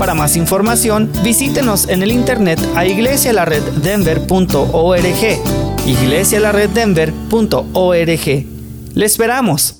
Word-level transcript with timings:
Para 0.00 0.14
más 0.14 0.34
información, 0.34 1.12
visítenos 1.22 1.88
en 1.90 2.02
el 2.02 2.10
internet 2.10 2.58
a 2.74 2.86
iglesialareddenver.org. 2.86 5.86
iglesialareddenver.org. 5.86 8.46
Le 8.94 9.04
esperamos. 9.04 9.79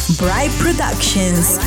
Bright 0.19 0.51
Productions. 0.59 1.59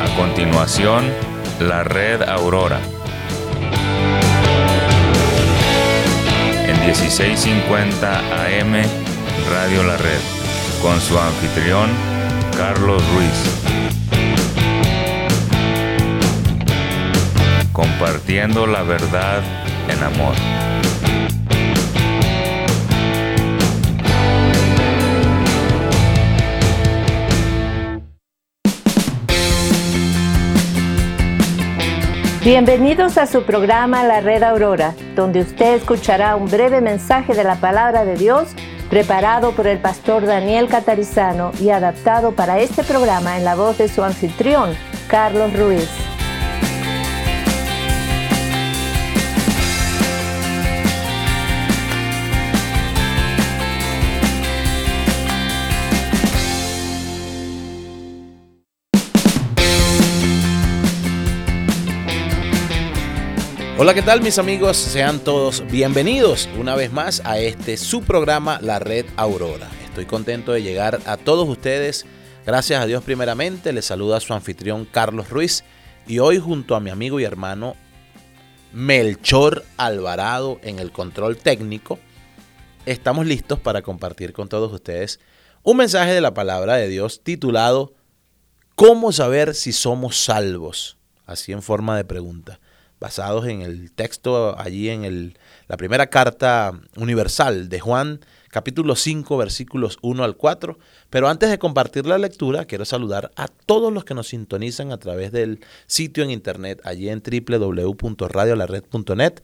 A 0.00 0.16
continuación, 0.16 1.12
la 1.60 1.84
red 1.84 2.22
Aurora. 2.22 2.80
En 6.66 6.80
1650 6.86 8.18
AM, 8.18 8.72
Radio 9.50 9.82
La 9.84 9.96
Red, 9.96 10.20
con 10.82 11.00
su 11.00 11.18
anfitrión, 11.18 11.90
Carlos 12.56 13.02
Ruiz. 13.12 13.38
Compartiendo 17.72 18.66
la 18.66 18.82
verdad 18.82 19.42
en 19.88 20.02
amor. 20.02 20.34
Bienvenidos 32.46 33.18
a 33.18 33.26
su 33.26 33.42
programa 33.42 34.04
La 34.04 34.20
Red 34.20 34.44
Aurora, 34.44 34.94
donde 35.16 35.40
usted 35.40 35.74
escuchará 35.74 36.36
un 36.36 36.48
breve 36.48 36.80
mensaje 36.80 37.34
de 37.34 37.42
la 37.42 37.56
palabra 37.56 38.04
de 38.04 38.14
Dios 38.14 38.50
preparado 38.88 39.50
por 39.50 39.66
el 39.66 39.78
pastor 39.78 40.24
Daniel 40.26 40.68
Catarizano 40.68 41.50
y 41.60 41.70
adaptado 41.70 42.36
para 42.36 42.60
este 42.60 42.84
programa 42.84 43.36
en 43.36 43.44
la 43.44 43.56
voz 43.56 43.78
de 43.78 43.88
su 43.88 44.04
anfitrión, 44.04 44.76
Carlos 45.08 45.58
Ruiz. 45.58 46.05
Hola, 63.78 63.92
¿qué 63.92 64.00
tal 64.00 64.22
mis 64.22 64.38
amigos? 64.38 64.78
Sean 64.78 65.20
todos 65.20 65.62
bienvenidos 65.70 66.48
una 66.58 66.74
vez 66.74 66.90
más 66.90 67.20
a 67.26 67.38
este 67.38 67.76
su 67.76 68.02
programa 68.02 68.58
La 68.62 68.78
Red 68.78 69.04
Aurora. 69.16 69.68
Estoy 69.84 70.06
contento 70.06 70.52
de 70.52 70.62
llegar 70.62 71.00
a 71.04 71.18
todos 71.18 71.46
ustedes. 71.46 72.06
Gracias 72.46 72.80
a 72.80 72.86
Dios 72.86 73.04
primeramente. 73.04 73.74
Les 73.74 73.84
saluda 73.84 74.18
su 74.20 74.32
anfitrión 74.32 74.86
Carlos 74.86 75.28
Ruiz 75.28 75.62
y 76.06 76.20
hoy 76.20 76.38
junto 76.38 76.74
a 76.74 76.80
mi 76.80 76.88
amigo 76.88 77.20
y 77.20 77.24
hermano 77.24 77.76
Melchor 78.72 79.62
Alvarado 79.76 80.58
en 80.62 80.78
el 80.78 80.90
control 80.90 81.36
técnico, 81.36 81.98
estamos 82.86 83.26
listos 83.26 83.58
para 83.60 83.82
compartir 83.82 84.32
con 84.32 84.48
todos 84.48 84.72
ustedes 84.72 85.20
un 85.62 85.76
mensaje 85.76 86.14
de 86.14 86.22
la 86.22 86.32
palabra 86.32 86.76
de 86.76 86.88
Dios 86.88 87.20
titulado 87.22 87.92
¿Cómo 88.74 89.12
saber 89.12 89.54
si 89.54 89.72
somos 89.72 90.16
salvos? 90.16 90.96
Así 91.26 91.52
en 91.52 91.60
forma 91.60 91.94
de 91.98 92.04
pregunta. 92.04 92.58
Basados 93.00 93.46
en 93.46 93.62
el 93.62 93.90
texto 93.92 94.58
allí 94.58 94.88
en 94.88 95.04
el, 95.04 95.38
la 95.68 95.76
primera 95.76 96.08
carta 96.08 96.72
universal 96.96 97.68
de 97.68 97.78
Juan, 97.80 98.20
capítulo 98.50 98.96
5, 98.96 99.36
versículos 99.36 99.98
1 100.02 100.24
al 100.24 100.36
4. 100.36 100.78
Pero 101.10 101.28
antes 101.28 101.50
de 101.50 101.58
compartir 101.58 102.06
la 102.06 102.18
lectura, 102.18 102.64
quiero 102.64 102.84
saludar 102.84 103.30
a 103.36 103.48
todos 103.48 103.92
los 103.92 104.04
que 104.04 104.14
nos 104.14 104.28
sintonizan 104.28 104.92
a 104.92 104.98
través 104.98 105.32
del 105.32 105.58
sitio 105.86 106.22
en 106.24 106.30
internet, 106.30 106.80
allí 106.84 107.08
en 107.08 107.22
www.radiolared.net. 107.22 109.42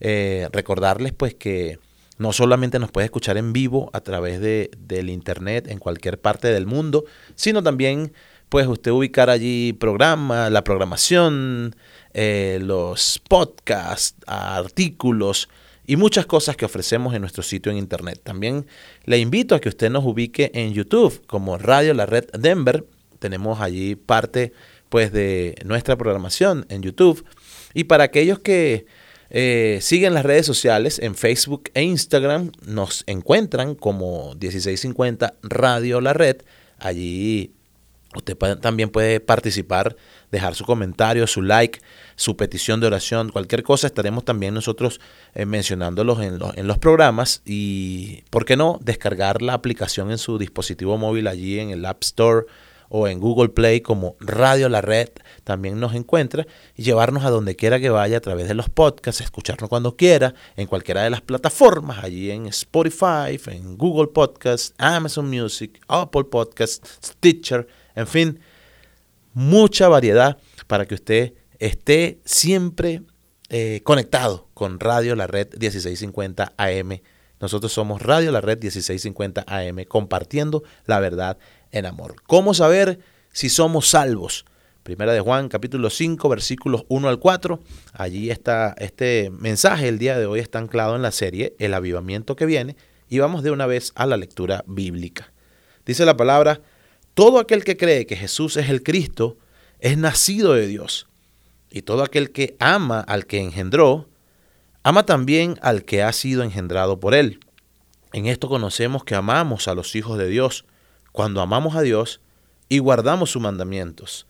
Eh, 0.00 0.48
recordarles 0.52 1.14
pues 1.14 1.34
que 1.34 1.78
no 2.18 2.32
solamente 2.32 2.78
nos 2.78 2.90
puede 2.90 3.06
escuchar 3.06 3.36
en 3.36 3.52
vivo 3.52 3.90
a 3.92 4.00
través 4.00 4.40
de, 4.40 4.70
del 4.78 5.10
internet 5.10 5.68
en 5.68 5.78
cualquier 5.78 6.20
parte 6.20 6.48
del 6.48 6.66
mundo, 6.66 7.04
sino 7.34 7.62
también 7.62 8.12
pues 8.48 8.66
usted 8.66 8.90
ubicar 8.90 9.30
allí 9.30 9.72
programa, 9.72 10.50
la 10.50 10.64
programación, 10.64 11.74
eh, 12.14 12.58
los 12.62 13.20
podcasts, 13.28 14.14
artículos 14.26 15.48
y 15.86 15.96
muchas 15.96 16.26
cosas 16.26 16.56
que 16.56 16.64
ofrecemos 16.64 17.14
en 17.14 17.20
nuestro 17.20 17.42
sitio 17.42 17.70
en 17.70 17.78
internet. 17.78 18.20
También 18.22 18.66
le 19.04 19.18
invito 19.18 19.54
a 19.54 19.60
que 19.60 19.68
usted 19.68 19.90
nos 19.90 20.04
ubique 20.04 20.50
en 20.54 20.72
YouTube 20.72 21.24
como 21.26 21.58
Radio 21.58 21.94
La 21.94 22.06
Red 22.06 22.30
Denver. 22.38 22.84
Tenemos 23.18 23.60
allí 23.60 23.96
parte 23.96 24.52
pues 24.88 25.12
de 25.12 25.56
nuestra 25.64 25.96
programación 25.96 26.66
en 26.68 26.82
YouTube. 26.82 27.24
Y 27.74 27.84
para 27.84 28.04
aquellos 28.04 28.38
que 28.38 28.86
eh, 29.30 29.78
siguen 29.82 30.14
las 30.14 30.24
redes 30.24 30.46
sociales 30.46 30.98
en 30.98 31.14
Facebook 31.14 31.70
e 31.74 31.82
Instagram, 31.82 32.52
nos 32.64 33.04
encuentran 33.06 33.74
como 33.74 34.34
1650 34.34 35.34
Radio 35.42 36.00
La 36.00 36.12
Red. 36.12 36.38
Allí 36.78 37.55
usted 38.16 38.36
también 38.60 38.90
puede 38.90 39.20
participar, 39.20 39.96
dejar 40.30 40.54
su 40.54 40.64
comentario, 40.64 41.26
su 41.26 41.42
like, 41.42 41.80
su 42.16 42.36
petición 42.36 42.80
de 42.80 42.88
oración, 42.88 43.30
cualquier 43.30 43.62
cosa. 43.62 43.86
Estaremos 43.86 44.24
también 44.24 44.54
nosotros 44.54 45.00
eh, 45.34 45.46
mencionándolos 45.46 46.20
en, 46.20 46.38
en 46.54 46.66
los 46.66 46.78
programas 46.78 47.42
y, 47.44 48.22
¿por 48.30 48.44
qué 48.44 48.56
no?, 48.56 48.78
descargar 48.82 49.42
la 49.42 49.54
aplicación 49.54 50.10
en 50.10 50.18
su 50.18 50.38
dispositivo 50.38 50.96
móvil 50.98 51.26
allí 51.26 51.58
en 51.58 51.70
el 51.70 51.84
App 51.84 52.02
Store 52.02 52.46
o 52.88 53.08
en 53.08 53.20
Google 53.20 53.48
Play 53.48 53.80
como 53.80 54.16
Radio 54.20 54.68
La 54.68 54.80
Red 54.80 55.08
también 55.44 55.80
nos 55.80 55.94
encuentra 55.94 56.46
y 56.74 56.82
llevarnos 56.82 57.24
a 57.24 57.30
donde 57.30 57.56
quiera 57.56 57.80
que 57.80 57.90
vaya 57.90 58.18
a 58.18 58.20
través 58.20 58.48
de 58.48 58.54
los 58.54 58.68
podcasts, 58.68 59.20
escucharnos 59.20 59.68
cuando 59.68 59.96
quiera, 59.96 60.34
en 60.56 60.66
cualquiera 60.66 61.02
de 61.02 61.10
las 61.10 61.20
plataformas, 61.20 62.02
allí 62.02 62.30
en 62.30 62.46
Spotify, 62.46 63.38
en 63.46 63.76
Google 63.76 64.08
Podcasts, 64.08 64.74
Amazon 64.78 65.28
Music, 65.28 65.80
Apple 65.88 66.24
Podcasts, 66.24 66.98
Stitcher, 67.02 67.66
en 67.96 68.06
fin, 68.06 68.38
mucha 69.34 69.88
variedad 69.88 70.38
para 70.66 70.86
que 70.86 70.94
usted 70.94 71.32
esté 71.58 72.20
siempre 72.24 73.02
eh, 73.48 73.80
conectado 73.84 74.48
con 74.54 74.78
Radio 74.80 75.16
La 75.16 75.26
Red 75.26 75.48
1650 75.52 76.52
AM. 76.56 77.00
Nosotros 77.40 77.72
somos 77.72 78.02
Radio 78.02 78.30
La 78.32 78.40
Red 78.40 78.58
1650 78.58 79.44
AM, 79.46 79.84
compartiendo 79.84 80.62
la 80.84 81.00
verdad 81.00 81.38
en 81.72 81.86
amor. 81.86 82.16
¿Cómo 82.26 82.54
saber 82.54 83.00
si 83.32 83.48
somos 83.48 83.88
salvos? 83.88 84.44
Primera 84.82 85.12
de 85.12 85.20
Juan, 85.20 85.48
capítulo 85.48 85.90
5, 85.90 86.28
versículos 86.28 86.84
1 86.88 87.08
al 87.08 87.18
4. 87.18 87.60
Allí 87.92 88.30
está 88.30 88.74
este 88.78 89.30
mensaje 89.30 89.88
el 89.88 89.98
día 89.98 90.18
de 90.18 90.26
hoy 90.26 90.40
está 90.40 90.58
anclado 90.60 90.94
en 90.96 91.02
la 91.02 91.10
serie 91.10 91.56
El 91.58 91.74
avivamiento 91.74 92.36
que 92.36 92.46
viene 92.46 92.76
y 93.08 93.18
vamos 93.18 93.42
de 93.42 93.50
una 93.50 93.66
vez 93.66 93.92
a 93.96 94.06
la 94.06 94.16
lectura 94.16 94.64
bíblica. 94.66 95.32
Dice 95.84 96.04
la 96.04 96.16
palabra, 96.16 96.60
todo 97.16 97.38
aquel 97.38 97.64
que 97.64 97.78
cree 97.78 98.04
que 98.04 98.14
Jesús 98.14 98.58
es 98.58 98.68
el 98.68 98.82
Cristo 98.82 99.38
es 99.80 99.96
nacido 99.96 100.52
de 100.52 100.66
Dios. 100.66 101.08
Y 101.70 101.80
todo 101.80 102.02
aquel 102.02 102.30
que 102.30 102.56
ama 102.60 103.00
al 103.00 103.24
que 103.24 103.40
engendró, 103.40 104.10
ama 104.82 105.06
también 105.06 105.58
al 105.62 105.86
que 105.86 106.02
ha 106.02 106.12
sido 106.12 106.42
engendrado 106.42 107.00
por 107.00 107.14
él. 107.14 107.40
En 108.12 108.26
esto 108.26 108.50
conocemos 108.50 109.02
que 109.02 109.14
amamos 109.14 109.66
a 109.66 109.74
los 109.74 109.96
hijos 109.96 110.18
de 110.18 110.28
Dios 110.28 110.66
cuando 111.10 111.40
amamos 111.40 111.74
a 111.74 111.80
Dios 111.80 112.20
y 112.68 112.80
guardamos 112.80 113.30
sus 113.30 113.40
mandamientos. 113.40 114.26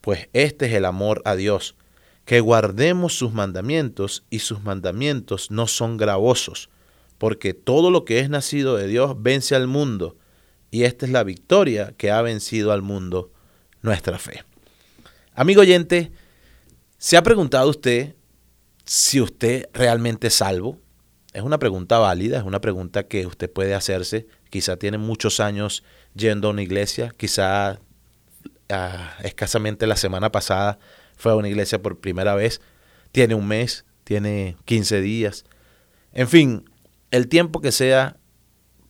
Pues 0.00 0.28
este 0.32 0.66
es 0.66 0.72
el 0.72 0.84
amor 0.84 1.22
a 1.26 1.36
Dios, 1.36 1.76
que 2.24 2.40
guardemos 2.40 3.16
sus 3.16 3.34
mandamientos 3.34 4.24
y 4.30 4.40
sus 4.40 4.64
mandamientos 4.64 5.52
no 5.52 5.68
son 5.68 5.96
gravosos, 5.96 6.70
porque 7.18 7.54
todo 7.54 7.92
lo 7.92 8.04
que 8.04 8.18
es 8.18 8.28
nacido 8.28 8.76
de 8.76 8.88
Dios 8.88 9.14
vence 9.16 9.54
al 9.54 9.68
mundo, 9.68 10.16
y 10.76 10.84
esta 10.84 11.06
es 11.06 11.12
la 11.12 11.24
victoria 11.24 11.94
que 11.96 12.10
ha 12.10 12.20
vencido 12.20 12.70
al 12.70 12.82
mundo, 12.82 13.32
nuestra 13.80 14.18
fe. 14.18 14.44
Amigo 15.34 15.62
oyente, 15.62 16.12
¿se 16.98 17.16
ha 17.16 17.22
preguntado 17.22 17.70
usted 17.70 18.14
si 18.84 19.22
usted 19.22 19.70
realmente 19.72 20.26
es 20.26 20.34
salvo? 20.34 20.78
Es 21.32 21.40
una 21.40 21.58
pregunta 21.58 21.98
válida, 21.98 22.36
es 22.36 22.44
una 22.44 22.60
pregunta 22.60 23.04
que 23.04 23.26
usted 23.26 23.50
puede 23.50 23.74
hacerse. 23.74 24.26
Quizá 24.50 24.76
tiene 24.76 24.98
muchos 24.98 25.40
años 25.40 25.82
yendo 26.14 26.48
a 26.48 26.50
una 26.50 26.60
iglesia, 26.60 27.10
quizá 27.16 27.80
ah, 28.68 29.16
escasamente 29.22 29.86
la 29.86 29.96
semana 29.96 30.30
pasada 30.30 30.78
fue 31.16 31.32
a 31.32 31.36
una 31.36 31.48
iglesia 31.48 31.80
por 31.80 32.00
primera 32.00 32.34
vez, 32.34 32.60
tiene 33.12 33.34
un 33.34 33.48
mes, 33.48 33.86
tiene 34.04 34.58
15 34.66 35.00
días. 35.00 35.46
En 36.12 36.28
fin, 36.28 36.68
el 37.10 37.28
tiempo 37.28 37.62
que 37.62 37.72
sea, 37.72 38.18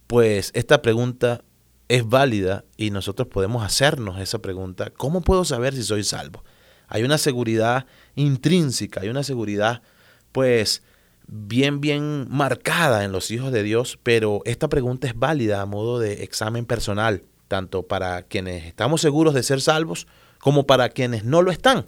pues 0.08 0.50
esta 0.52 0.82
pregunta 0.82 1.44
es 1.88 2.08
válida 2.08 2.64
y 2.76 2.90
nosotros 2.90 3.28
podemos 3.28 3.64
hacernos 3.64 4.20
esa 4.20 4.40
pregunta, 4.40 4.90
¿cómo 4.90 5.20
puedo 5.20 5.44
saber 5.44 5.74
si 5.74 5.82
soy 5.82 6.04
salvo? 6.04 6.44
Hay 6.88 7.02
una 7.02 7.18
seguridad 7.18 7.86
intrínseca, 8.14 9.00
hay 9.00 9.08
una 9.08 9.22
seguridad 9.22 9.82
pues 10.32 10.82
bien, 11.26 11.80
bien 11.80 12.26
marcada 12.28 13.04
en 13.04 13.12
los 13.12 13.30
hijos 13.30 13.52
de 13.52 13.62
Dios, 13.62 13.98
pero 14.02 14.42
esta 14.44 14.68
pregunta 14.68 15.06
es 15.06 15.18
válida 15.18 15.60
a 15.60 15.66
modo 15.66 15.98
de 15.98 16.24
examen 16.24 16.66
personal, 16.66 17.24
tanto 17.48 17.84
para 17.84 18.22
quienes 18.22 18.64
estamos 18.64 19.00
seguros 19.00 19.34
de 19.34 19.42
ser 19.42 19.60
salvos 19.60 20.06
como 20.38 20.66
para 20.66 20.88
quienes 20.88 21.24
no 21.24 21.42
lo 21.42 21.50
están. 21.50 21.86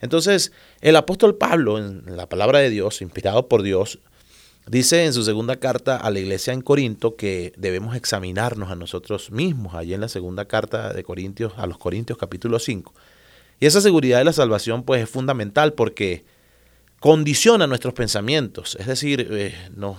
Entonces, 0.00 0.52
el 0.80 0.96
apóstol 0.96 1.36
Pablo, 1.36 1.78
en 1.78 2.16
la 2.16 2.28
palabra 2.28 2.60
de 2.60 2.70
Dios, 2.70 3.02
inspirado 3.02 3.48
por 3.48 3.62
Dios, 3.62 3.98
dice 4.70 5.04
en 5.04 5.12
su 5.12 5.24
segunda 5.24 5.56
carta 5.56 5.96
a 5.96 6.10
la 6.10 6.20
iglesia 6.20 6.52
en 6.52 6.62
Corinto 6.62 7.16
que 7.16 7.52
debemos 7.56 7.96
examinarnos 7.96 8.70
a 8.70 8.76
nosotros 8.76 9.32
mismos, 9.32 9.74
allí 9.74 9.94
en 9.94 10.00
la 10.00 10.08
segunda 10.08 10.44
carta 10.44 10.92
de 10.92 11.02
Corintios, 11.02 11.54
a 11.56 11.66
los 11.66 11.76
Corintios 11.76 12.16
capítulo 12.16 12.60
5. 12.60 12.94
Y 13.58 13.66
esa 13.66 13.80
seguridad 13.80 14.18
de 14.18 14.24
la 14.24 14.32
salvación 14.32 14.84
pues 14.84 15.02
es 15.02 15.10
fundamental 15.10 15.72
porque 15.72 16.24
condiciona 17.00 17.66
nuestros 17.66 17.94
pensamientos, 17.94 18.76
es 18.78 18.86
decir, 18.86 19.26
eh, 19.32 19.54
nos, 19.74 19.96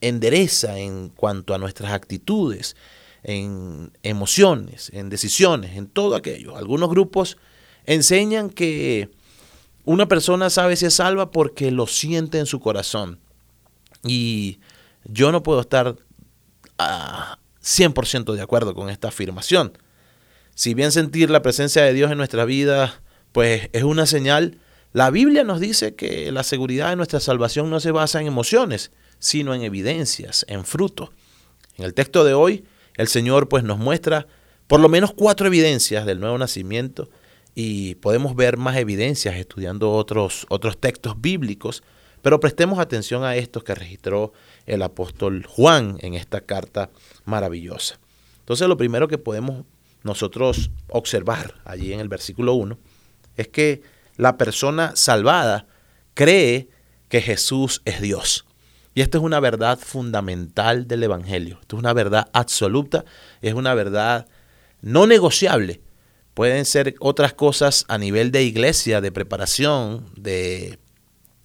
endereza 0.00 0.78
en 0.78 1.08
cuanto 1.08 1.54
a 1.54 1.58
nuestras 1.58 1.92
actitudes, 1.92 2.76
en 3.24 3.92
emociones, 4.02 4.90
en 4.94 5.10
decisiones, 5.10 5.76
en 5.76 5.86
todo 5.88 6.14
aquello. 6.14 6.56
Algunos 6.56 6.88
grupos 6.88 7.36
enseñan 7.84 8.50
que 8.50 9.10
una 9.84 10.06
persona 10.08 10.50
sabe 10.50 10.76
si 10.76 10.86
es 10.86 10.94
salva 10.94 11.30
porque 11.30 11.70
lo 11.70 11.86
siente 11.86 12.38
en 12.38 12.46
su 12.46 12.60
corazón. 12.60 13.18
Y 14.04 14.60
yo 15.04 15.32
no 15.32 15.42
puedo 15.42 15.60
estar 15.60 15.96
a 16.78 17.38
100% 17.62 18.34
de 18.34 18.42
acuerdo 18.42 18.74
con 18.74 18.88
esta 18.88 19.08
afirmación. 19.08 19.78
Si 20.54 20.74
bien 20.74 20.92
sentir 20.92 21.30
la 21.30 21.42
presencia 21.42 21.82
de 21.82 21.92
Dios 21.92 22.10
en 22.10 22.18
nuestra 22.18 22.44
vida, 22.44 23.00
pues 23.32 23.70
es 23.72 23.82
una 23.82 24.06
señal 24.06 24.58
la 24.92 25.10
Biblia 25.10 25.42
nos 25.42 25.58
dice 25.58 25.94
que 25.94 26.30
la 26.32 26.42
seguridad 26.42 26.90
de 26.90 26.96
nuestra 26.96 27.18
salvación 27.18 27.70
no 27.70 27.80
se 27.80 27.92
basa 27.92 28.20
en 28.20 28.26
emociones, 28.26 28.92
sino 29.18 29.54
en 29.54 29.62
evidencias, 29.62 30.44
en 30.48 30.66
fruto. 30.66 31.12
En 31.78 31.86
el 31.86 31.94
texto 31.94 32.24
de 32.24 32.34
hoy, 32.34 32.66
el 32.96 33.08
Señor 33.08 33.48
pues 33.48 33.64
nos 33.64 33.78
muestra 33.78 34.26
por 34.66 34.80
lo 34.80 34.90
menos 34.90 35.12
cuatro 35.14 35.46
evidencias 35.46 36.04
del 36.04 36.20
nuevo 36.20 36.36
nacimiento 36.36 37.08
y 37.54 37.96
podemos 37.96 38.34
ver 38.34 38.56
más 38.56 38.76
evidencias 38.76 39.36
estudiando 39.36 39.92
otros, 39.92 40.46
otros 40.48 40.78
textos 40.78 41.20
bíblicos, 41.20 41.82
pero 42.22 42.40
prestemos 42.40 42.78
atención 42.78 43.24
a 43.24 43.36
estos 43.36 43.64
que 43.64 43.74
registró 43.74 44.32
el 44.66 44.82
apóstol 44.82 45.44
Juan 45.46 45.98
en 46.00 46.14
esta 46.14 46.40
carta 46.40 46.90
maravillosa. 47.24 47.98
Entonces 48.40 48.68
lo 48.68 48.76
primero 48.76 49.08
que 49.08 49.18
podemos 49.18 49.64
nosotros 50.02 50.70
observar 50.88 51.60
allí 51.64 51.92
en 51.92 52.00
el 52.00 52.08
versículo 52.08 52.54
1 52.54 52.78
es 53.36 53.48
que 53.48 53.82
la 54.16 54.36
persona 54.36 54.92
salvada 54.94 55.66
cree 56.14 56.68
que 57.08 57.20
Jesús 57.20 57.82
es 57.84 58.00
Dios. 58.00 58.46
Y 58.94 59.00
esto 59.00 59.18
es 59.18 59.24
una 59.24 59.40
verdad 59.40 59.78
fundamental 59.78 60.86
del 60.86 61.02
Evangelio. 61.02 61.58
Esto 61.60 61.76
es 61.76 61.80
una 61.80 61.92
verdad 61.92 62.28
absoluta, 62.32 63.04
es 63.40 63.54
una 63.54 63.74
verdad 63.74 64.26
no 64.82 65.06
negociable. 65.06 65.80
Pueden 66.34 66.64
ser 66.64 66.94
otras 67.00 67.34
cosas 67.34 67.84
a 67.88 67.98
nivel 67.98 68.30
de 68.30 68.42
iglesia, 68.42 69.00
de 69.00 69.12
preparación, 69.12 70.10
de 70.16 70.78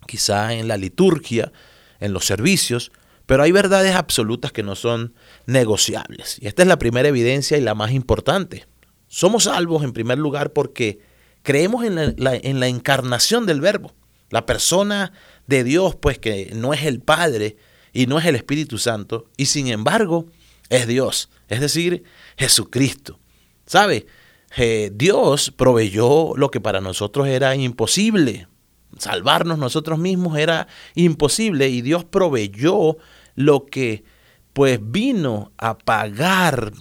quizá 0.07 0.53
en 0.53 0.67
la 0.67 0.77
liturgia, 0.77 1.51
en 1.99 2.13
los 2.13 2.25
servicios, 2.25 2.91
pero 3.25 3.43
hay 3.43 3.51
verdades 3.51 3.95
absolutas 3.95 4.53
que 4.53 4.63
no 4.63 4.75
son 4.75 5.13
negociables. 5.45 6.37
Y 6.41 6.47
esta 6.47 6.61
es 6.61 6.67
la 6.67 6.79
primera 6.79 7.09
evidencia 7.09 7.57
y 7.57 7.61
la 7.61 7.75
más 7.75 7.91
importante. 7.91 8.65
Somos 9.07 9.43
salvos 9.43 9.83
en 9.83 9.91
primer 9.91 10.17
lugar 10.17 10.53
porque 10.53 10.99
creemos 11.43 11.83
en 11.83 11.95
la, 11.95 12.35
en 12.35 12.59
la 12.59 12.67
encarnación 12.67 13.45
del 13.45 13.59
verbo. 13.59 13.93
La 14.29 14.45
persona 14.45 15.11
de 15.45 15.63
Dios, 15.63 15.95
pues 15.95 16.19
que 16.19 16.51
no 16.55 16.73
es 16.73 16.83
el 16.83 17.01
Padre 17.01 17.57
y 17.93 18.07
no 18.07 18.19
es 18.19 18.25
el 18.25 18.35
Espíritu 18.35 18.77
Santo, 18.77 19.29
y 19.37 19.47
sin 19.47 19.67
embargo 19.67 20.27
es 20.69 20.87
Dios, 20.87 21.29
es 21.47 21.61
decir, 21.61 22.03
Jesucristo. 22.37 23.19
¿Sabe? 23.65 24.05
Eh, 24.55 24.91
Dios 24.93 25.51
proveyó 25.51 26.35
lo 26.35 26.49
que 26.49 26.61
para 26.61 26.81
nosotros 26.81 27.27
era 27.27 27.55
imposible. 27.55 28.47
Salvarnos 28.97 29.57
nosotros 29.57 29.99
mismos 29.99 30.37
era 30.37 30.67
imposible 30.95 31.69
y 31.69 31.81
Dios 31.81 32.05
proveyó 32.05 32.97
lo 33.35 33.65
que 33.65 34.03
pues 34.53 34.79
vino 34.81 35.51
a 35.57 35.77
pagar 35.77 36.71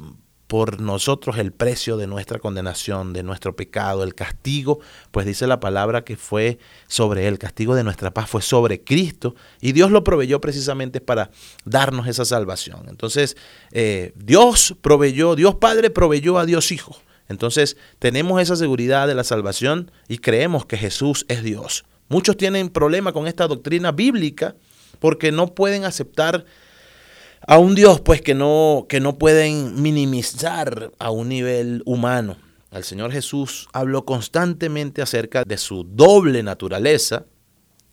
por 0.46 0.80
nosotros 0.80 1.38
el 1.38 1.52
precio 1.52 1.96
de 1.96 2.06
nuestra 2.06 2.38
condenación, 2.38 3.12
de 3.12 3.22
nuestro 3.22 3.56
pecado, 3.56 4.04
el 4.04 4.14
castigo, 4.14 4.78
pues 5.10 5.26
dice 5.26 5.46
la 5.46 5.60
palabra 5.60 6.04
que 6.04 6.16
fue 6.16 6.58
sobre 6.86 7.26
él, 7.26 7.34
el 7.34 7.38
castigo 7.38 7.74
de 7.74 7.84
nuestra 7.84 8.12
paz 8.12 8.30
fue 8.30 8.42
sobre 8.42 8.82
Cristo 8.82 9.34
y 9.60 9.72
Dios 9.72 9.90
lo 9.90 10.04
proveyó 10.04 10.40
precisamente 10.40 11.00
para 11.00 11.30
darnos 11.64 12.06
esa 12.06 12.24
salvación. 12.24 12.86
Entonces, 12.88 13.36
eh, 13.72 14.12
Dios 14.14 14.76
proveyó, 14.80 15.34
Dios 15.34 15.56
Padre 15.56 15.90
proveyó 15.90 16.38
a 16.38 16.46
Dios 16.46 16.70
Hijo. 16.70 16.96
Entonces, 17.28 17.76
tenemos 17.98 18.40
esa 18.40 18.56
seguridad 18.56 19.08
de 19.08 19.14
la 19.14 19.24
salvación 19.24 19.90
y 20.08 20.18
creemos 20.18 20.66
que 20.66 20.76
Jesús 20.76 21.26
es 21.28 21.42
Dios. 21.42 21.84
Muchos 22.08 22.36
tienen 22.36 22.68
problema 22.68 23.12
con 23.12 23.26
esta 23.26 23.48
doctrina 23.48 23.92
bíblica 23.92 24.54
porque 25.00 25.32
no 25.32 25.54
pueden 25.54 25.84
aceptar 25.84 26.44
a 27.46 27.58
un 27.58 27.74
Dios 27.74 28.00
pues 28.00 28.22
que 28.22 28.34
no, 28.34 28.86
que 28.88 29.00
no 29.00 29.18
pueden 29.18 29.82
minimizar 29.82 30.92
a 30.98 31.10
un 31.10 31.28
nivel 31.28 31.82
humano. 31.84 32.36
El 32.70 32.84
Señor 32.84 33.12
Jesús 33.12 33.68
habló 33.72 34.04
constantemente 34.04 35.02
acerca 35.02 35.44
de 35.44 35.56
su 35.56 35.84
doble 35.84 36.42
naturaleza 36.42 37.24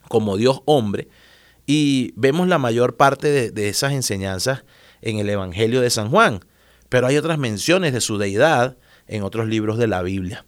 como 0.09 0.37
Dios 0.37 0.61
hombre 0.65 1.07
y 1.65 2.13
vemos 2.15 2.47
la 2.47 2.57
mayor 2.57 2.97
parte 2.97 3.29
de, 3.29 3.51
de 3.51 3.69
esas 3.69 3.93
enseñanzas 3.93 4.63
en 5.01 5.19
el 5.19 5.29
Evangelio 5.29 5.81
de 5.81 5.89
San 5.89 6.09
Juan, 6.09 6.41
pero 6.89 7.07
hay 7.07 7.17
otras 7.17 7.37
menciones 7.37 7.93
de 7.93 8.01
su 8.01 8.17
deidad 8.17 8.77
en 9.07 9.23
otros 9.23 9.47
libros 9.47 9.77
de 9.77 9.87
la 9.87 10.01
Biblia. 10.01 10.45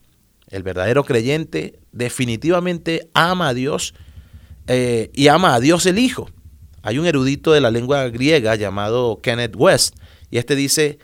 El 0.50 0.63
verdadero 0.63 1.03
creyente 1.03 1.79
definitivamente 1.91 3.09
ama 3.13 3.50
a 3.50 3.53
Dios 3.53 3.93
eh, 4.67 5.09
y 5.13 5.27
ama 5.27 5.55
a 5.55 5.59
Dios 5.59 5.85
el 5.85 6.00
Hijo. 6.00 6.29
Hay 6.81 7.00
un 7.00 7.07
erudito 7.07 7.51
de 7.51 7.62
la 7.62 7.71
lengua 7.71 8.07
griega 8.09 8.55
llamado 8.55 9.19
Kenneth 9.21 9.55
West, 9.55 9.95
y 10.29 10.38
este 10.38 10.55
dice, 10.55 11.00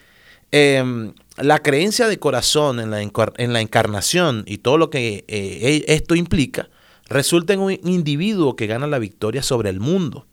em, 0.52 1.14
la 1.38 1.60
creencia 1.60 2.08
de 2.08 2.20
corazón 2.20 2.80
en 2.80 2.92
la, 2.92 3.02
en 3.02 3.54
la, 3.54 3.62
encarnación 3.62 4.44
y 4.46 4.60
todo 4.60 4.78
lo 4.78 4.90
que 4.90 5.26
eh, 5.28 5.84
e, 5.88 5.94
esto 5.94 6.16
implica, 6.16 6.70
resulta 7.08 7.54
en 7.54 7.62
un 7.62 7.72
individuo 7.84 8.56
que 8.56 8.68
gana 8.68 8.88
la 8.88 9.00
victoria 9.00 9.42
sobre 9.42 9.70
el 9.70 9.80
mundo. 9.80 10.28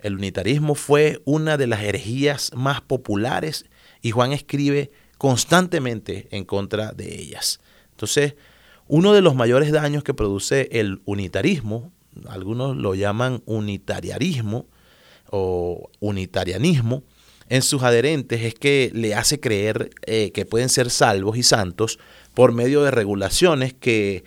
El 0.00 0.16
unitarismo 0.16 0.74
fue 0.74 1.22
una 1.24 1.56
de 1.56 1.68
las 1.68 1.82
herejías 1.82 2.50
más 2.54 2.80
populares 2.80 3.64
y 4.02 4.10
Juan 4.10 4.32
escribe 4.32 4.90
constantemente 5.22 6.26
en 6.32 6.44
contra 6.44 6.90
de 6.90 7.14
ellas. 7.14 7.60
Entonces, 7.92 8.34
uno 8.88 9.12
de 9.12 9.20
los 9.20 9.36
mayores 9.36 9.70
daños 9.70 10.02
que 10.02 10.14
produce 10.14 10.68
el 10.72 11.00
unitarismo, 11.04 11.92
algunos 12.26 12.76
lo 12.76 12.96
llaman 12.96 13.40
unitariarismo, 13.46 14.66
o 15.30 15.90
unitarianismo 16.00 17.04
en 17.48 17.62
sus 17.62 17.84
adherentes 17.84 18.42
es 18.42 18.54
que 18.54 18.90
le 18.94 19.14
hace 19.14 19.38
creer 19.38 19.90
eh, 20.06 20.32
que 20.32 20.44
pueden 20.44 20.68
ser 20.68 20.90
salvos 20.90 21.36
y 21.36 21.44
santos 21.44 22.00
por 22.34 22.50
medio 22.50 22.82
de 22.82 22.90
regulaciones 22.90 23.74
que 23.74 24.24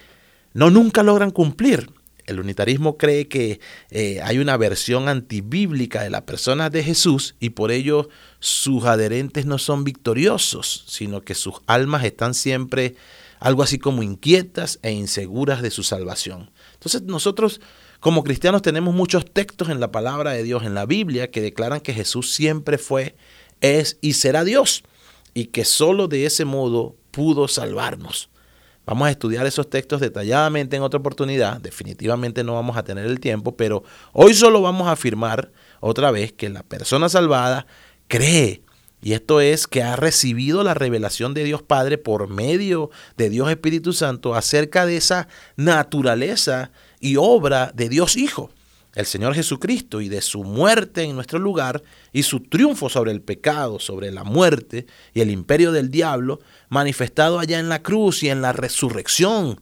no 0.54 0.70
nunca 0.70 1.04
logran 1.04 1.32
cumplir. 1.32 1.90
El 2.26 2.40
unitarismo 2.40 2.98
cree 2.98 3.28
que 3.28 3.60
eh, 3.92 4.20
hay 4.24 4.40
una 4.40 4.58
versión 4.58 5.10
antibíblica 5.10 6.04
de 6.04 6.10
la 6.10 6.26
persona 6.26 6.70
de 6.70 6.84
Jesús 6.84 7.36
y 7.40 7.52
por 7.52 7.72
ello 7.72 8.10
sus 8.40 8.86
adherentes 8.86 9.46
no 9.46 9.58
son 9.58 9.84
victoriosos, 9.84 10.86
sino 10.88 11.22
que 11.22 11.36
sus 11.36 11.56
almas 11.68 12.04
están 12.04 12.34
siempre 12.34 12.96
algo 13.40 13.64
así 13.64 13.78
como 13.78 14.02
inquietas 14.02 14.80
e 14.82 14.92
inseguras 14.92 15.62
de 15.62 15.70
su 15.70 15.84
salvación. 15.84 16.52
Entonces 16.74 17.04
nosotros 17.04 17.62
como 18.00 18.24
cristianos 18.24 18.62
tenemos 18.62 18.94
muchos 18.94 19.26
textos 19.26 19.70
en 19.70 19.80
la 19.80 19.92
palabra 19.92 20.32
de 20.32 20.44
Dios, 20.44 20.64
en 20.64 20.76
la 20.76 20.86
Biblia, 20.86 21.32
que 21.32 21.42
declaran 21.42 21.80
que 21.82 21.94
Jesús 21.94 22.32
siempre 22.32 22.78
fue, 22.78 23.16
es 23.62 23.98
y 24.00 24.14
será 24.14 24.44
Dios, 24.44 24.84
y 25.34 25.46
que 25.46 25.66
solo 25.66 26.08
de 26.08 26.28
ese 26.28 26.46
modo 26.46 26.96
pudo 27.10 27.48
salvarnos. 27.48 28.30
Vamos 28.86 29.08
a 29.08 29.12
estudiar 29.12 29.46
esos 29.46 29.70
textos 29.70 30.02
detalladamente 30.02 30.76
en 30.76 30.84
otra 30.84 31.00
oportunidad. 31.00 31.60
Definitivamente 31.60 32.44
no 32.44 32.54
vamos 32.54 32.78
a 32.78 32.84
tener 32.84 33.06
el 33.06 33.20
tiempo, 33.20 33.56
pero 33.56 33.84
hoy 34.14 34.34
solo 34.34 34.62
vamos 34.62 34.88
a 34.88 34.92
afirmar 34.92 35.52
otra 35.80 36.12
vez 36.12 36.34
que 36.34 36.50
la 36.50 36.64
persona 36.64 37.10
salvada 37.10 37.66
cree. 38.08 38.62
Y 39.02 39.14
esto 39.14 39.40
es 39.40 39.68
que 39.68 39.84
ha 39.84 39.96
recibido 39.96 40.64
la 40.64 40.74
revelación 40.74 41.34
de 41.34 41.44
Dios 41.44 41.62
Padre 41.62 41.98
por 41.98 42.28
medio 42.28 42.90
de 43.18 43.30
Dios 43.30 43.50
Espíritu 43.50 43.94
Santo 43.94 44.34
acerca 44.34 44.86
de 44.86 44.98
esa 44.98 45.28
naturaleza 45.56 46.72
y 47.00 47.18
obra 47.18 47.72
de 47.76 47.90
Dios 47.90 48.16
Hijo, 48.16 48.50
el 48.96 49.06
Señor 49.06 49.36
Jesucristo, 49.36 50.02
y 50.02 50.10
de 50.10 50.22
su 50.22 50.44
muerte 50.44 51.04
en 51.04 51.16
nuestro 51.16 51.38
lugar 51.38 51.84
y 52.14 52.24
su 52.24 52.40
triunfo 52.40 52.90
sobre 52.90 53.12
el 53.12 53.22
pecado, 53.22 53.80
sobre 53.80 54.12
la 54.12 54.24
muerte 54.24 54.88
y 55.14 55.22
el 55.22 55.30
imperio 55.30 55.72
del 55.72 55.92
diablo, 55.92 56.40
manifestado 56.70 57.40
allá 57.40 57.60
en 57.60 57.70
la 57.70 57.84
cruz 57.84 58.24
y 58.24 58.30
en 58.30 58.42
la 58.42 58.54
resurrección, 58.54 59.60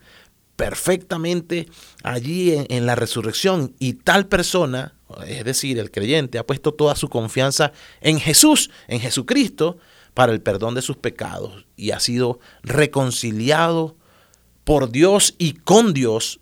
perfectamente 0.56 1.68
allí 2.04 2.54
en, 2.70 2.86
la 2.86 2.96
resurrección. 2.96 3.74
Y 3.80 3.94
tal 3.94 4.28
persona, 4.28 4.94
es 5.28 5.44
decir, 5.44 5.80
el 5.80 5.92
creyente, 5.92 6.38
ha 6.38 6.46
puesto 6.46 6.74
toda 6.74 6.96
su 6.96 7.10
confianza 7.10 7.74
en 8.02 8.20
Jesús, 8.20 8.70
en 8.88 9.00
Jesucristo, 9.00 9.78
para 10.14 10.32
el 10.32 10.42
perdón 10.42 10.76
de 10.76 10.84
sus 10.84 10.98
pecados 10.98 11.66
y 11.76 11.90
ha 11.92 12.00
sido 12.00 12.40
reconciliado 12.62 13.96
por 14.64 14.92
Dios 14.92 15.36
y 15.38 15.54
con 15.54 15.94
Dios 15.94 16.40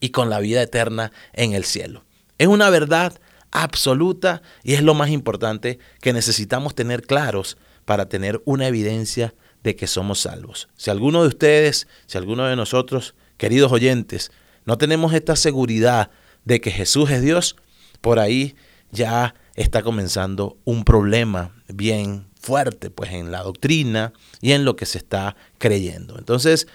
y 0.00 0.10
con 0.10 0.30
la 0.30 0.40
vida 0.40 0.62
eterna 0.62 1.12
en 1.32 1.52
el 1.52 1.64
cielo. 1.64 2.04
Es 2.38 2.48
una 2.48 2.70
verdad 2.70 3.20
absoluta 3.52 4.42
y 4.62 4.74
es 4.74 4.82
lo 4.82 4.94
más 4.94 5.10
importante 5.10 5.78
que 6.00 6.12
necesitamos 6.12 6.74
tener 6.74 7.02
claros 7.02 7.58
para 7.84 8.08
tener 8.08 8.40
una 8.44 8.66
evidencia 8.66 9.34
de 9.62 9.76
que 9.76 9.86
somos 9.86 10.20
salvos. 10.20 10.68
Si 10.76 10.90
alguno 10.90 11.22
de 11.22 11.28
ustedes, 11.28 11.86
si 12.06 12.16
alguno 12.16 12.46
de 12.46 12.56
nosotros, 12.56 13.14
queridos 13.36 13.72
oyentes, 13.72 14.30
no 14.64 14.78
tenemos 14.78 15.12
esta 15.12 15.36
seguridad 15.36 16.10
de 16.44 16.60
que 16.60 16.70
Jesús 16.70 17.10
es 17.10 17.22
Dios, 17.22 17.56
por 18.00 18.18
ahí 18.18 18.56
ya 18.90 19.34
está 19.54 19.82
comenzando 19.82 20.56
un 20.64 20.84
problema 20.84 21.52
bien 21.68 22.26
fuerte 22.40 22.90
pues 22.90 23.12
en 23.12 23.30
la 23.30 23.42
doctrina 23.42 24.12
y 24.40 24.52
en 24.52 24.64
lo 24.64 24.76
que 24.76 24.86
se 24.86 24.98
está 24.98 25.36
creyendo. 25.58 26.18
Entonces, 26.18 26.66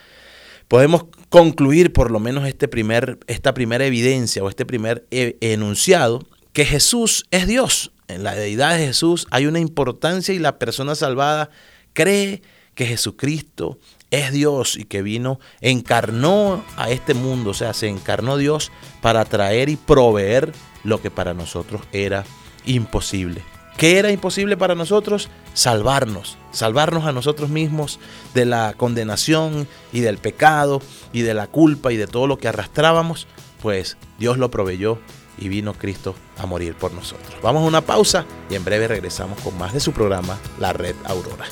podemos 0.68 1.06
concluir 1.30 1.94
por 1.94 2.12
lo 2.12 2.20
menos 2.20 2.48
este 2.48 2.68
primer, 2.68 3.20
esta 3.28 3.54
primera 3.54 3.86
evidencia 3.86 4.44
o 4.44 4.50
este 4.50 4.66
primer 4.66 5.06
e, 5.12 5.38
enunciado 5.42 6.26
que 6.54 6.66
Jesús 6.66 7.26
es 7.32 7.48
Dios. 7.48 7.92
En 8.08 8.24
la 8.24 8.36
deidad 8.36 8.78
de 8.78 8.86
Jesús 8.86 9.28
hay 9.32 9.48
una 9.48 9.60
importancia 9.60 10.34
y 10.34 10.40
la 10.40 10.60
persona 10.60 10.96
salvada 10.96 11.50
cree 11.94 12.42
que 12.76 12.86
Jesucristo 12.86 13.80
es 14.12 14.32
Dios 14.32 14.78
y 14.78 14.86
que 14.86 15.02
vino, 15.02 15.40
encarnó 15.62 16.64
a 16.78 16.90
este 16.92 17.14
mundo, 17.14 17.52
o 17.52 17.54
sea, 17.54 17.74
se 17.74 17.88
encarnó 17.88 18.38
Dios 18.38 18.72
para 19.02 19.26
traer 19.26 19.70
y 19.70 19.76
proveer 19.76 20.52
lo 20.84 21.02
que 21.02 21.10
para 21.10 21.34
nosotros 21.34 21.82
era 21.92 22.26
imposible. 22.66 23.42
¿Qué 23.78 24.00
era 24.00 24.12
imposible 24.12 24.56
para 24.56 24.74
nosotros? 24.74 25.30
Salvarnos, 25.54 26.38
salvarnos 26.52 27.06
a 27.06 27.12
nosotros 27.12 27.50
mismos 27.50 28.00
de 28.34 28.46
la 28.46 28.74
condenación 28.78 29.68
y 29.92 30.00
del 30.00 30.18
pecado 30.18 30.82
y 31.12 31.22
de 31.22 31.34
la 31.34 31.48
culpa 31.48 31.92
y 31.92 31.98
de 31.98 32.08
todo 32.08 32.26
lo 32.26 32.38
que 32.38 32.48
arrastrábamos, 32.48 33.28
pues 33.62 33.98
Dios 34.18 34.38
lo 34.38 34.50
proveyó 34.50 34.98
y 35.38 35.50
vino 35.50 35.74
Cristo 35.74 36.16
a 36.38 36.46
morir 36.46 36.76
por 36.76 36.94
nosotros. 36.94 37.36
Vamos 37.44 37.64
a 37.64 37.68
una 37.68 37.82
pausa 37.82 38.26
y 38.50 38.56
en 38.56 38.64
breve 38.64 38.88
regresamos 38.88 39.42
con 39.42 39.58
más 39.58 39.74
de 39.74 39.82
su 39.82 39.92
programa, 39.92 40.38
La 40.58 40.72
Red 40.72 40.96
Aurora. 41.04 41.46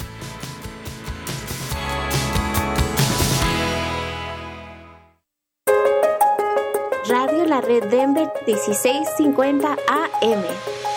Radio 7.10 7.46
La 7.46 7.60
Red 7.60 7.90
Denver 7.90 8.30
1650 8.48 9.76
AM 9.90 10.93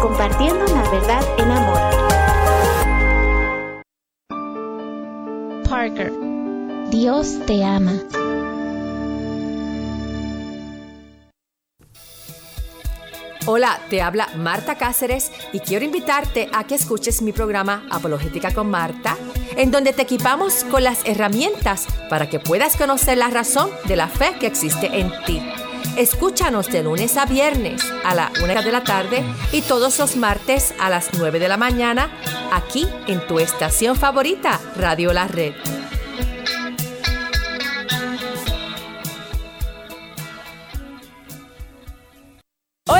compartiendo 0.00 0.64
la 0.66 0.90
verdad 0.90 1.22
en 1.38 1.50
amor. 1.50 1.78
Parker, 5.68 6.12
Dios 6.90 7.38
te 7.46 7.62
ama. 7.62 7.92
Hola, 13.46 13.80
te 13.88 14.00
habla 14.00 14.28
Marta 14.36 14.76
Cáceres 14.76 15.32
y 15.52 15.60
quiero 15.60 15.84
invitarte 15.84 16.48
a 16.52 16.64
que 16.64 16.74
escuches 16.74 17.22
mi 17.22 17.32
programa 17.32 17.86
Apologética 17.90 18.52
con 18.54 18.70
Marta, 18.70 19.16
en 19.56 19.70
donde 19.70 19.92
te 19.92 20.02
equipamos 20.02 20.64
con 20.64 20.84
las 20.84 21.04
herramientas 21.06 21.86
para 22.08 22.28
que 22.28 22.38
puedas 22.38 22.76
conocer 22.76 23.18
la 23.18 23.28
razón 23.28 23.70
de 23.86 23.96
la 23.96 24.08
fe 24.08 24.34
que 24.38 24.46
existe 24.46 24.86
en 24.98 25.10
ti. 25.26 25.42
Escúchanos 26.00 26.68
de 26.68 26.82
lunes 26.82 27.18
a 27.18 27.26
viernes 27.26 27.82
a 28.06 28.14
la 28.14 28.32
una 28.42 28.62
de 28.62 28.72
la 28.72 28.82
tarde 28.82 29.22
y 29.52 29.60
todos 29.60 29.98
los 29.98 30.16
martes 30.16 30.74
a 30.80 30.88
las 30.88 31.10
9 31.12 31.38
de 31.38 31.46
la 31.46 31.58
mañana 31.58 32.08
aquí 32.50 32.88
en 33.06 33.20
tu 33.26 33.38
estación 33.38 33.96
favorita, 33.96 34.58
Radio 34.76 35.12
La 35.12 35.28
Red. 35.28 35.79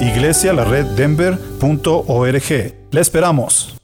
iglesialareddenver.org. 0.00 2.74
Le 2.90 3.00
esperamos. 3.00 3.74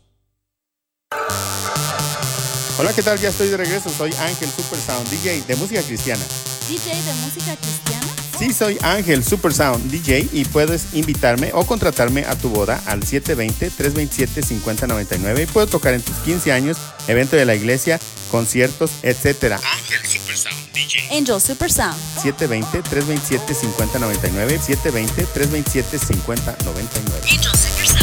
Hola, 2.78 2.92
¿qué 2.95 3.02
tal? 3.02 3.19
Ya 3.19 3.28
estoy 3.28 3.49
de 3.49 3.57
regreso. 3.57 3.90
Soy 3.90 4.12
Ángel 4.21 4.49
Supersound, 4.49 5.11
DJ 5.11 5.42
de 5.42 5.57
música 5.57 5.83
cristiana. 5.83 6.23
¿DJ 6.69 7.02
de 7.02 7.14
música 7.14 7.57
cristiana? 7.57 8.07
Sí, 8.38 8.52
soy 8.52 8.78
Ángel 8.83 9.23
Supersound, 9.23 9.90
DJ 9.90 10.28
y 10.33 10.45
puedes 10.47 10.95
invitarme 10.95 11.50
o 11.54 11.64
contratarme 11.64 12.25
a 12.25 12.37
tu 12.37 12.49
boda 12.49 12.83
al 12.87 13.02
720-327-5099 13.02 15.45
y 15.45 15.47
puedo 15.47 15.69
tocar 15.69 15.95
en 15.95 16.02
tus 16.02 16.16
15 16.16 16.50
años, 16.50 16.76
evento 17.07 17.37
de 17.37 17.45
la 17.45 17.54
iglesia, 17.54 18.00
conciertos, 18.33 18.90
etc. 19.04 19.61
Ángel 19.62 20.00
Angel 21.11 21.41
Super 21.41 21.71
Sound. 21.71 21.97
720-327-5099. 22.23 24.61
720-327-5099. 24.61 27.30
Angel 27.30 27.54
Super 27.54 27.87
Sound. 27.87 28.02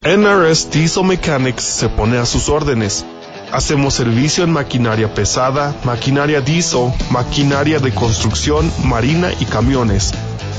NRS 0.00 0.70
Diesel 0.70 1.04
Mechanics 1.04 1.64
se 1.64 1.88
pone 1.88 2.18
a 2.18 2.24
sus 2.24 2.48
órdenes. 2.48 3.04
Hacemos 3.52 3.94
servicio 3.94 4.44
en 4.44 4.52
maquinaria 4.52 5.12
pesada, 5.12 5.74
maquinaria 5.84 6.40
diesel, 6.40 6.92
maquinaria 7.10 7.78
de 7.78 7.92
construcción, 7.92 8.72
marina 8.84 9.32
y 9.40 9.44
camiones. 9.44 10.12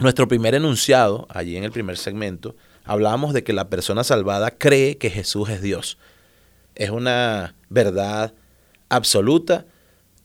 nuestro 0.00 0.26
primer 0.28 0.54
enunciado, 0.54 1.26
allí 1.30 1.56
en 1.56 1.64
el 1.64 1.72
primer 1.72 1.96
segmento, 1.96 2.56
hablábamos 2.84 3.34
de 3.34 3.44
que 3.44 3.52
la 3.52 3.68
persona 3.68 4.04
salvada 4.04 4.52
cree 4.52 4.96
que 4.96 5.10
Jesús 5.10 5.50
es 5.50 5.60
Dios. 5.60 5.98
Es 6.74 6.90
una 6.90 7.54
verdad 7.68 8.34
absoluta, 8.88 9.66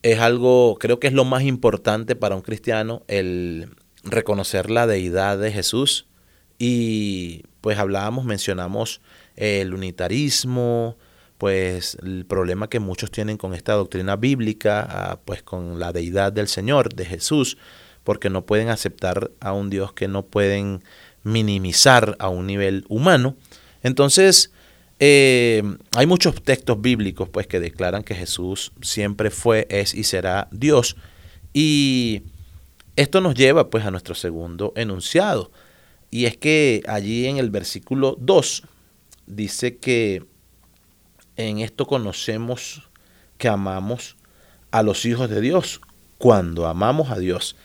es 0.04 0.20
algo, 0.20 0.78
creo 0.80 1.00
que 1.00 1.08
es 1.08 1.14
lo 1.14 1.26
más 1.26 1.44
importante 1.44 2.16
para 2.16 2.36
un 2.36 2.42
cristiano, 2.42 3.04
el, 3.08 3.70
reconocer 4.04 4.70
la 4.70 4.88
deidad 4.88 5.38
de 5.38 5.52
Jesús 5.52 6.08
y 6.58 7.44
pues 7.62 7.78
hablábamos, 7.78 8.26
mencionamos 8.26 9.02
el 9.36 9.74
unitarismo, 9.74 10.98
pues 11.38 11.98
el 12.04 12.26
problema 12.26 12.70
que 12.70 12.80
muchos 12.80 13.12
tienen 13.12 13.38
con 13.38 13.54
esta 13.54 13.74
doctrina 13.74 14.16
bíblica, 14.16 14.88
ah, 14.90 15.20
pues 15.26 15.44
con 15.44 15.80
la 15.80 15.92
deidad 15.92 16.32
del 16.32 16.48
Señor, 16.48 16.94
de 16.94 17.06
Jesús, 17.06 17.58
porque 18.04 18.30
no 18.30 18.46
pueden 18.46 18.70
aceptar 18.70 19.32
a 19.40 19.54
un 19.54 19.70
Dios 19.70 19.94
que 19.94 20.08
no 20.08 20.26
pueden 20.26 20.84
minimizar 21.24 22.16
a 22.20 22.30
un 22.30 22.48
nivel 22.48 22.86
humano. 22.88 23.36
Entonces, 23.82 24.52
eh, 25.00 25.64
hay 25.96 26.06
muchos 26.06 26.42
textos 26.44 26.82
bíblicos 26.82 27.28
pues 27.30 27.48
que 27.48 27.60
declaran 27.60 28.04
que 28.04 28.16
Jesús 28.16 28.72
siempre 28.82 29.30
fue, 29.30 29.68
es 29.70 29.94
y 29.94 30.04
será 30.04 30.48
Dios. 30.52 30.96
Y 31.54 32.24
esto 32.96 33.22
nos 33.22 33.36
lleva 33.36 33.70
pues 33.70 33.86
a 33.86 33.92
nuestro 33.92 34.16
segundo 34.16 34.74
enunciado. 34.76 35.52
Y 36.12 36.26
es 36.26 36.38
que 36.38 36.84
allí 36.88 37.26
en 37.26 37.38
el 37.38 37.50
versículo 37.50 38.16
2 38.20 38.64
dice 39.26 39.78
que 39.78 40.24
en 41.38 41.60
esto 41.60 41.88
conocemos 41.88 42.88
que 43.38 43.48
amamos 43.48 44.16
a 44.72 44.84
los 44.84 45.06
hijos 45.06 45.30
de 45.30 45.42
Dios 45.42 45.82
cuando 46.18 46.68
amamos 46.68 47.10
a 47.10 47.18
Dios. 47.18 47.56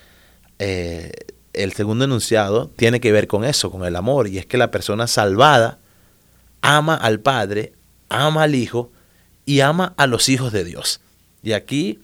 eh, 0.59 1.13
el 1.59 1.73
segundo 1.73 2.05
enunciado 2.05 2.69
tiene 2.77 3.01
que 3.01 3.11
ver 3.11 3.27
con 3.27 3.45
eso, 3.45 3.71
con 3.71 3.85
el 3.85 3.97
amor, 3.97 4.29
y 4.29 4.39
es 4.39 4.47
que 4.47 4.59
la 4.59 4.71
persona 4.71 5.09
salvada 5.09 5.79
ama 6.63 6.95
al 6.95 7.21
Padre, 7.21 7.73
ama 8.09 8.45
al 8.45 8.55
Hijo 8.55 8.93
y 9.45 9.61
ama 9.61 9.93
a 9.97 10.07
los 10.07 10.29
hijos 10.29 10.53
de 10.53 10.65
Dios. 10.65 11.01
Y 11.43 11.53
aquí 11.53 11.99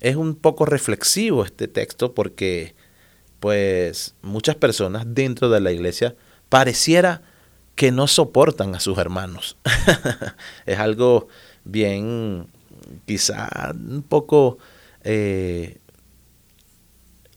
es 0.00 0.16
un 0.16 0.34
poco 0.34 0.64
reflexivo 0.64 1.44
este 1.44 1.68
texto 1.68 2.14
porque 2.14 2.74
pues 3.38 4.14
muchas 4.22 4.56
personas 4.56 5.04
dentro 5.06 5.48
de 5.50 5.60
la 5.60 5.72
iglesia 5.72 6.14
pareciera 6.48 7.22
que 7.74 7.92
no 7.92 8.06
soportan 8.06 8.74
a 8.74 8.80
sus 8.80 8.98
hermanos. 8.98 9.56
es 10.66 10.78
algo 10.78 11.28
bien, 11.64 12.46
quizá 13.06 13.72
un 13.74 14.02
poco 14.02 14.58
eh, 15.02 15.78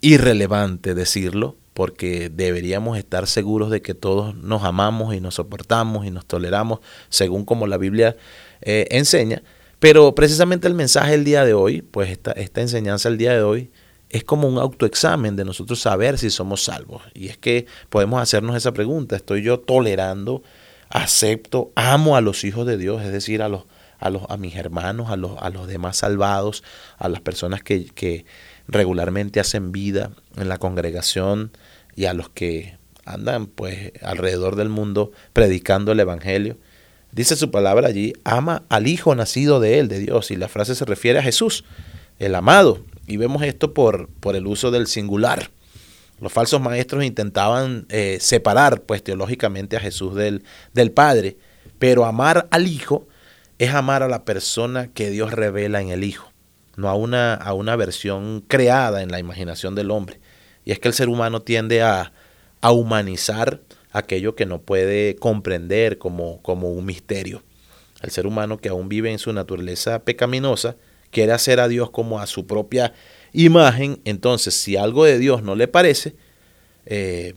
irrelevante 0.02 0.94
decirlo, 0.96 1.56
porque 1.74 2.30
deberíamos 2.30 2.98
estar 2.98 3.26
seguros 3.28 3.70
de 3.70 3.82
que 3.82 3.94
todos 3.94 4.36
nos 4.36 4.64
amamos 4.64 5.16
y 5.16 5.22
nos 5.22 5.36
soportamos 5.36 6.06
y 6.06 6.12
nos 6.12 6.26
toleramos, 6.26 6.80
según 7.10 7.46
como 7.46 7.66
la 7.66 7.78
Biblia 7.78 8.18
eh, 8.62 8.88
enseña. 8.92 9.44
Pero 9.84 10.16
precisamente 10.16 10.66
el 10.70 10.76
mensaje 10.76 11.12
del 11.12 11.26
día 11.26 11.44
de 11.44 11.54
hoy, 11.54 11.82
pues 11.82 12.10
esta, 12.10 12.32
esta 12.32 12.62
enseñanza 12.62 13.10
del 13.10 13.18
día 13.18 13.34
de 13.34 13.44
hoy, 13.44 13.70
es 14.10 14.24
como 14.24 14.48
un 14.48 14.58
autoexamen 14.58 15.36
de 15.36 15.44
nosotros 15.44 15.82
saber 15.82 16.18
si 16.18 16.30
somos 16.30 16.64
salvos. 16.64 17.02
Y 17.14 17.28
es 17.28 17.38
que 17.38 17.66
podemos 17.90 18.22
hacernos 18.22 18.56
esa 18.56 18.72
pregunta, 18.72 19.18
¿estoy 19.18 19.44
yo 19.44 19.60
tolerando, 19.60 20.42
acepto, 20.88 21.74
amo 21.76 22.16
a 22.16 22.22
los 22.22 22.46
hijos 22.46 22.66
de 22.66 22.78
Dios, 22.78 23.02
es 23.02 23.12
decir, 23.12 23.42
a 23.42 23.50
los 23.50 23.66
a, 24.00 24.10
los, 24.10 24.24
a 24.30 24.38
mis 24.38 24.56
hermanos, 24.56 25.10
a 25.10 25.18
los, 25.18 25.34
a 25.42 25.50
los 25.50 25.68
demás 25.68 25.98
salvados, 25.98 26.64
a 26.98 27.10
las 27.10 27.20
personas 27.20 27.62
que, 27.62 27.88
que 27.88 28.26
regularmente 28.70 29.42
hacen 29.42 29.74
vida 29.74 30.12
en 30.38 30.48
la 30.48 30.60
congregación 30.60 31.52
y 31.94 32.06
a 32.06 32.14
los 32.14 32.30
que 32.30 32.78
andan 33.04 33.48
pues 33.48 33.92
alrededor 34.02 34.56
del 34.56 34.70
mundo 34.70 35.12
predicando 35.34 35.92
el 35.92 36.00
Evangelio. 36.00 36.58
Dice 37.14 37.36
su 37.36 37.52
palabra 37.52 37.88
allí, 37.88 38.14
ama 38.24 38.64
al 38.70 38.88
Hijo 38.88 39.14
nacido 39.14 39.60
de 39.60 39.78
Él, 39.78 39.88
de 39.88 40.00
Dios, 40.00 40.32
y 40.32 40.36
la 40.36 40.48
frase 40.48 40.74
se 40.74 40.84
refiere 40.84 41.20
a 41.20 41.24
Jesús, 41.24 41.64
el 42.18 42.34
amado. 42.34 42.84
Y 43.06 43.18
vemos 43.18 43.44
esto 43.44 43.76
por, 43.76 44.10
por 44.20 44.36
el 44.36 44.48
uso 44.48 44.72
del 44.72 44.88
singular. 44.88 45.52
Los 46.20 46.34
falsos 46.34 46.60
maestros 46.60 47.04
intentaban 47.04 47.86
eh, 47.90 48.18
separar 48.20 48.82
pues 48.82 49.04
teológicamente 49.04 49.78
a 49.78 49.80
Jesús 49.80 50.16
del, 50.16 50.44
del 50.74 50.92
Padre, 50.92 51.38
pero 51.78 52.06
amar 52.06 52.48
al 52.50 52.66
Hijo 52.66 53.08
es 53.60 53.76
amar 53.76 54.02
a 54.02 54.08
la 54.08 54.26
persona 54.26 54.88
que 54.88 55.12
Dios 55.12 55.34
revela 55.34 55.82
en 55.82 55.90
el 55.90 56.04
Hijo, 56.04 56.32
no 56.78 56.90
a 56.90 56.96
una, 56.96 57.36
a 57.36 57.54
una 57.54 57.76
versión 57.76 58.44
creada 58.48 59.04
en 59.04 59.12
la 59.12 59.20
imaginación 59.20 59.76
del 59.76 59.92
hombre. 59.92 60.20
Y 60.66 60.72
es 60.72 60.80
que 60.80 60.88
el 60.88 60.96
ser 60.96 61.10
humano 61.10 61.44
tiende 61.44 61.84
a, 61.84 62.12
a 62.62 62.72
humanizar 62.72 63.62
aquello 63.94 64.36
que 64.36 64.46
no 64.46 64.62
puede 64.62 65.16
comprender 65.16 65.98
como, 65.98 66.42
como 66.42 66.72
un 66.72 66.86
misterio. 66.86 67.44
El 68.02 68.12
ser 68.12 68.28
humano 68.28 68.58
que 68.58 68.68
aún 68.68 68.90
vive 68.90 69.12
en 69.12 69.20
su 69.20 69.32
naturaleza 69.32 70.04
pecaminosa 70.04 70.76
quiere 71.12 71.32
hacer 71.32 71.62
a 71.62 71.70
Dios 71.70 71.92
como 71.92 72.20
a 72.20 72.28
su 72.28 72.46
propia 72.46 72.94
imagen. 73.32 74.02
Entonces, 74.04 74.56
si 74.56 74.76
algo 74.76 75.06
de 75.06 75.20
Dios 75.20 75.44
no 75.44 75.56
le 75.56 75.70
parece, 75.70 76.16
eh, 76.86 77.36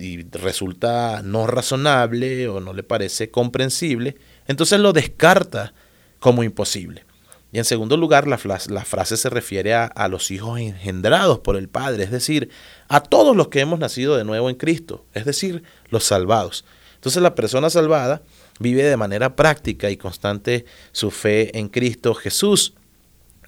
y 0.00 0.22
resulta 0.30 1.22
no 1.22 1.46
razonable 1.46 2.48
o 2.48 2.60
no 2.60 2.72
le 2.72 2.82
parece 2.82 3.30
comprensible, 3.30 4.16
entonces 4.46 4.80
lo 4.80 4.92
descarta 4.92 5.72
como 6.18 6.42
imposible. 6.42 7.04
Y 7.50 7.58
en 7.58 7.64
segundo 7.64 7.96
lugar, 7.96 8.26
la, 8.26 8.36
frase 8.36 9.16
se 9.16 9.30
refiere 9.30 9.72
a, 9.74 10.08
los 10.08 10.30
hijos 10.30 10.60
engendrados 10.60 11.38
por 11.38 11.56
el 11.56 11.68
Padre, 11.68 12.04
es 12.04 12.10
decir, 12.10 12.50
a 12.88 13.00
todos 13.00 13.34
los 13.34 13.48
que 13.48 13.60
hemos 13.60 13.78
nacido 13.78 14.16
de 14.16 14.24
nuevo 14.24 14.50
en 14.50 14.56
Cristo, 14.56 15.06
es 15.14 15.24
decir, 15.24 15.62
los 15.88 16.04
salvados. 16.04 16.66
Entonces 16.96 17.22
la 17.22 17.34
persona 17.34 17.70
salvada 17.70 18.22
vive 18.58 18.82
de 18.82 18.96
manera 18.96 19.34
práctica 19.34 19.88
y 19.88 19.96
constante 19.96 20.66
su 20.92 21.10
fe 21.10 21.56
en 21.58 21.68
Cristo 21.68 22.12
Jesús. 22.14 22.74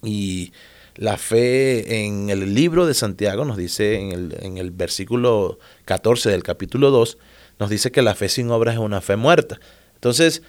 Y 0.02 0.52
la 0.94 1.18
fe 1.18 2.04
en 2.06 2.30
el 2.30 2.54
libro 2.54 2.86
de 2.86 2.94
Santiago 2.94 3.44
nos 3.44 3.58
dice 3.58 3.96
en 3.96 4.12
el, 4.12 4.36
en 4.40 4.56
el 4.56 4.70
versículo 4.70 5.58
14 5.84 6.30
del 6.30 6.42
capítulo 6.42 6.90
2, 6.90 7.18
nos 7.58 7.68
dice 7.68 7.90
que 7.90 8.00
la 8.00 8.14
fe 8.14 8.30
sin 8.30 8.50
obras 8.50 8.76
es 8.76 8.80
una 8.80 9.02
fe 9.02 9.16
muerta. 9.16 9.60
Entonces, 9.96 10.42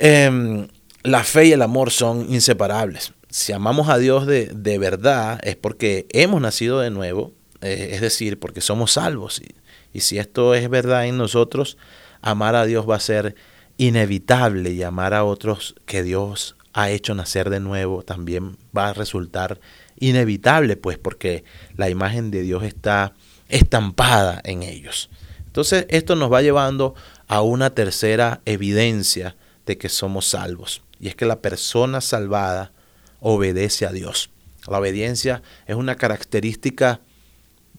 eh, 0.00 0.66
la 1.04 1.22
fe 1.22 1.46
y 1.46 1.52
el 1.52 1.62
amor 1.62 1.90
son 1.90 2.32
inseparables. 2.32 3.12
Si 3.28 3.52
amamos 3.52 3.88
a 3.88 3.98
Dios 3.98 4.26
de, 4.26 4.46
de 4.46 4.78
verdad 4.78 5.38
es 5.44 5.54
porque 5.54 6.06
hemos 6.10 6.40
nacido 6.40 6.80
de 6.80 6.90
nuevo, 6.90 7.32
eh, 7.60 7.90
es 7.92 8.00
decir, 8.00 8.40
porque 8.40 8.60
somos 8.60 8.92
salvos. 8.92 9.40
Y, 9.40 9.54
y 9.92 10.00
si 10.00 10.18
esto 10.18 10.54
es 10.54 10.68
verdad 10.68 11.06
en 11.06 11.18
nosotros, 11.18 11.76
amar 12.22 12.56
a 12.56 12.64
Dios 12.64 12.88
va 12.88 12.96
a 12.96 13.00
ser 13.00 13.36
inevitable 13.76 14.72
y 14.72 14.82
amar 14.82 15.14
a 15.14 15.24
otros 15.24 15.74
que 15.84 16.02
Dios 16.02 16.56
ha 16.72 16.90
hecho 16.90 17.14
nacer 17.14 17.50
de 17.50 17.60
nuevo 17.60 18.02
también 18.02 18.56
va 18.76 18.88
a 18.88 18.94
resultar 18.94 19.60
inevitable, 19.98 20.76
pues 20.76 20.98
porque 20.98 21.44
la 21.76 21.88
imagen 21.90 22.30
de 22.30 22.42
Dios 22.42 22.64
está 22.64 23.14
estampada 23.48 24.40
en 24.44 24.62
ellos. 24.62 25.10
Entonces 25.46 25.86
esto 25.88 26.16
nos 26.16 26.32
va 26.32 26.42
llevando 26.42 26.94
a 27.28 27.42
una 27.42 27.70
tercera 27.70 28.40
evidencia 28.44 29.36
de 29.66 29.78
que 29.78 29.88
somos 29.88 30.26
salvos. 30.26 30.82
Y 31.04 31.08
es 31.08 31.16
que 31.16 31.26
la 31.26 31.42
persona 31.42 32.00
salvada 32.00 32.72
obedece 33.20 33.84
a 33.84 33.92
Dios. 33.92 34.30
La 34.66 34.78
obediencia 34.78 35.42
es 35.66 35.76
una 35.76 35.96
característica 35.96 37.02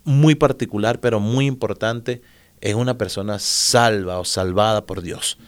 muy 0.03 0.35
particular, 0.35 0.99
pero 0.99 1.19
muy 1.19 1.47
importante 1.47 2.21
en 2.61 2.77
una 2.77 2.99
persona 2.99 3.39
salva 3.39 4.19
o 4.19 4.25
salvada 4.25 4.85
por 4.85 5.01
Dios. 5.01 5.39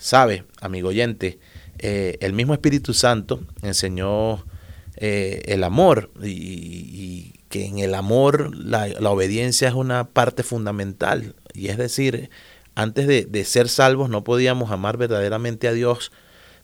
Sabe, 0.00 0.46
amigo 0.60 0.88
oyente, 0.88 1.38
eh, 1.78 2.18
el 2.20 2.32
mismo 2.32 2.54
Espíritu 2.54 2.92
Santo 2.92 3.44
enseñó 3.62 4.44
eh, 4.96 5.42
el 5.44 5.62
amor 5.62 6.10
y, 6.24 7.34
que 7.50 7.66
en 7.66 7.78
el 7.78 7.94
amor 7.94 8.52
la, 8.56 8.88
obediencia 9.08 9.68
es 9.68 9.74
una 9.74 10.08
parte 10.08 10.42
fundamental. 10.42 11.36
Y 11.54 11.68
es 11.68 11.76
decir, 11.76 12.30
antes 12.74 13.06
de 13.06 13.44
ser 13.44 13.68
salvos 13.68 14.10
no 14.10 14.24
podíamos 14.24 14.72
amar 14.72 14.96
verdaderamente 14.96 15.68
a 15.68 15.72
Dios 15.72 16.10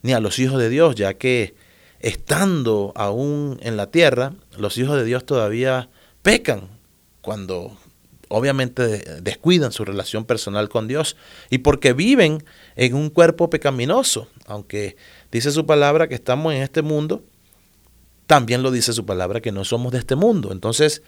ni 0.03 0.13
a 0.13 0.21
los 0.21 0.39
hijos 0.39 0.59
de 0.59 0.69
Dios, 0.69 0.95
ya 0.95 1.15
que 1.15 1.55
estando 2.01 2.93
aún 2.95 3.59
en 3.63 3.77
la 3.77 3.91
tierra, 3.91 4.35
los 4.57 4.79
hijos 4.79 4.97
de 4.97 5.05
Dios 5.05 5.25
todavía 5.27 5.89
pecan 6.23 6.69
cuando 7.21 7.77
obviamente 8.29 9.23
descuidan 9.23 9.73
su 9.73 9.85
relación 9.85 10.25
personal 10.25 10.69
con 10.69 10.87
Dios 10.87 11.17
y 11.51 11.59
porque 11.59 11.93
viven 11.93 12.45
en 12.77 12.95
un 12.95 13.11
cuerpo 13.11 13.51
pecaminoso, 13.51 14.29
aunque 14.47 14.97
dice 15.33 15.51
su 15.51 15.67
palabra 15.67 16.09
que 16.09 16.15
estamos 16.15 16.55
en 16.55 16.63
este 16.63 16.83
mundo, 16.83 17.23
también 18.27 18.63
lo 18.63 18.71
dice 18.71 18.93
su 18.93 19.07
palabra 19.07 19.41
que 19.41 19.53
no 19.53 19.65
somos 19.65 19.93
de 19.93 19.99
este 19.99 20.15
mundo. 20.15 20.53
Entonces, 20.53 21.03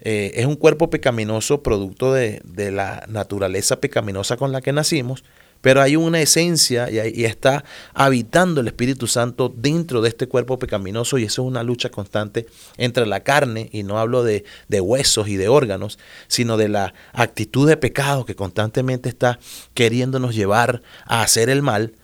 eh, 0.00 0.32
es 0.36 0.46
un 0.46 0.54
cuerpo 0.54 0.88
pecaminoso 0.88 1.62
producto 1.62 2.12
de, 2.12 2.40
de 2.44 2.70
la 2.70 3.04
naturaleza 3.08 3.80
pecaminosa 3.80 4.36
con 4.36 4.52
la 4.52 4.60
que 4.60 4.72
nacimos, 4.72 5.24
pero 5.60 5.82
hay 5.82 5.96
una 5.96 6.20
esencia 6.20 6.90
y, 6.90 7.24
está 7.24 7.64
habitando 7.94 8.60
el 8.60 8.68
Espíritu 8.68 9.06
Santo 9.06 9.52
dentro 9.54 10.00
de 10.02 10.08
este 10.08 10.26
cuerpo 10.26 10.58
pecaminoso 10.58 11.18
y 11.18 11.24
eso 11.24 11.42
es 11.42 11.48
una 11.48 11.62
lucha 11.62 11.90
constante 11.90 12.46
entre 12.76 13.06
la 13.06 13.20
carne, 13.20 13.68
y 13.72 13.82
no 13.82 13.98
hablo 13.98 14.22
de, 14.24 14.44
de 14.68 14.80
huesos 14.80 15.28
y 15.28 15.36
de 15.36 15.48
órganos, 15.48 15.98
sino 16.28 16.56
de 16.56 16.68
la 16.68 16.94
actitud 17.12 17.68
de 17.68 17.76
pecado 17.76 18.24
que 18.24 18.34
constantemente 18.34 19.08
está 19.08 19.38
queriéndonos 19.74 20.34
llevar 20.34 20.82
a 21.06 21.22
hacer 21.22 21.50
el 21.50 21.62
mal 21.62 21.94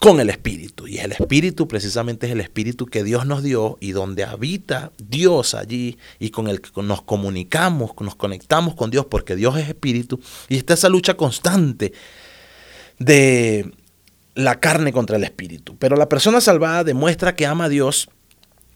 con 0.00 0.20
el 0.20 0.30
Espíritu. 0.30 0.86
Y 0.86 0.98
el 0.98 1.12
Espíritu 1.12 1.66
precisamente 1.66 2.26
es 2.26 2.32
el 2.32 2.40
Espíritu 2.40 2.86
que 2.86 3.04
Dios 3.04 3.26
nos 3.26 3.42
dio 3.42 3.76
y 3.80 3.92
donde 3.92 4.24
habita 4.24 4.92
Dios 4.98 5.54
allí 5.54 5.98
y 6.18 6.30
con 6.30 6.48
el 6.48 6.60
que 6.60 6.70
nos 6.82 7.02
comunicamos, 7.02 7.92
nos 8.00 8.14
conectamos 8.14 8.74
con 8.74 8.90
Dios 8.90 9.06
porque 9.06 9.36
Dios 9.36 9.56
es 9.58 9.68
Espíritu 9.68 10.20
y 10.48 10.56
está 10.56 10.74
esa 10.74 10.88
lucha 10.88 11.14
constante 11.14 11.92
de 12.98 13.72
la 14.34 14.60
carne 14.60 14.92
contra 14.92 15.16
el 15.16 15.24
espíritu. 15.24 15.76
Pero 15.78 15.96
la 15.96 16.08
persona 16.08 16.40
salvada 16.40 16.84
demuestra 16.84 17.34
que 17.34 17.46
ama 17.46 17.64
a 17.64 17.68
Dios 17.68 18.08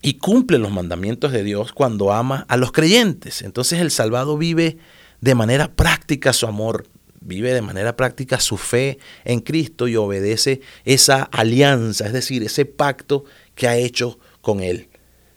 y 0.02 0.14
cumple 0.14 0.58
los 0.58 0.72
mandamientos 0.72 1.32
de 1.32 1.44
Dios 1.44 1.72
cuando 1.72 2.12
ama 2.12 2.44
a 2.48 2.56
los 2.56 2.72
creyentes. 2.72 3.42
Entonces 3.42 3.80
el 3.80 3.90
salvado 3.90 4.36
vive 4.36 4.78
de 5.20 5.34
manera 5.36 5.72
práctica 5.72 6.32
su 6.32 6.46
amor, 6.46 6.88
vive 7.20 7.54
de 7.54 7.62
manera 7.62 7.96
práctica 7.96 8.40
su 8.40 8.56
fe 8.56 8.98
en 9.24 9.40
Cristo 9.40 9.86
y 9.86 9.94
obedece 9.94 10.60
esa 10.84 11.22
alianza, 11.22 12.06
es 12.06 12.12
decir, 12.12 12.42
ese 12.42 12.64
pacto 12.64 13.24
que 13.54 13.68
ha 13.68 13.76
hecho 13.76 14.18
con 14.40 14.60
Él. 14.60 14.88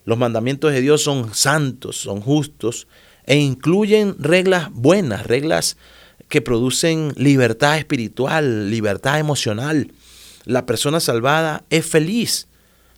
Los 0.06 0.18
mandamientos 0.18 0.74
de 0.74 0.82
Dios 0.82 1.04
son 1.04 1.34
santos, 1.36 1.98
son 1.98 2.22
justos 2.22 2.88
e 3.26 3.38
incluyen 3.38 4.16
reglas 4.20 4.70
buenas, 4.72 5.28
reglas 5.28 5.78
que 6.30 6.42
producen 6.42 7.14
libertad 7.16 7.78
espiritual, 7.78 8.70
libertad 8.70 9.20
emocional. 9.20 9.92
La 10.46 10.66
persona 10.66 11.00
salvada 11.00 11.66
es 11.70 11.86
feliz. 11.86 12.48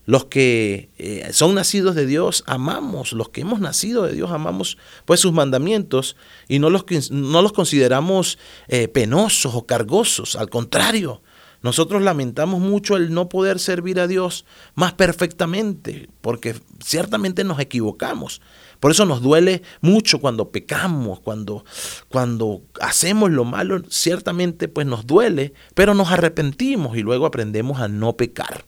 los 0.06 0.26
que 0.26 0.90
eh, 0.98 1.28
son 1.34 1.54
nacidos 1.54 1.94
de 1.94 2.06
Dios 2.06 2.46
amamos, 2.48 3.12
los 3.12 3.28
que 3.28 3.42
hemos 3.42 3.60
nacido 3.60 4.04
de 4.04 4.14
Dios 4.14 4.32
amamos 4.32 4.78
pues 5.04 5.20
sus 5.20 5.34
mandamientos 5.34 6.16
y 6.48 6.60
no 6.60 6.70
los, 6.70 6.86
no 7.12 7.42
los 7.42 7.52
consideramos 7.52 8.40
eh, 8.70 8.88
penosos 8.88 9.54
o 9.54 9.66
cargosos, 9.66 10.38
al 10.38 10.50
contrario, 10.50 11.22
nosotros 11.62 12.02
lamentamos 12.02 12.62
mucho 12.62 12.96
el 12.96 13.14
no 13.14 13.30
poder 13.30 13.60
servir 13.60 14.00
a 14.00 14.08
Dios 14.08 14.46
más 14.76 14.94
perfectamente, 14.94 16.10
porque 16.22 16.56
ciertamente 16.84 17.44
nos 17.44 17.60
equivocamos. 17.60 18.42
Por 18.80 18.92
eso 18.92 19.06
nos 19.06 19.22
duele 19.22 19.64
mucho 19.82 20.20
cuando 20.20 20.52
pecamos, 20.52 21.20
cuando, 21.20 21.66
cuando 22.10 22.62
hacemos 22.80 23.32
lo 23.32 23.46
malo, 23.46 23.82
ciertamente 23.90 24.68
pues 24.68 24.86
nos 24.86 25.08
duele, 25.08 25.54
pero 25.74 25.94
nos 25.94 26.12
arrepentimos 26.12 26.98
y 26.98 27.02
luego 27.02 27.26
aprendemos 27.26 27.80
a 27.82 27.88
no 27.88 28.18
pecar. 28.18 28.66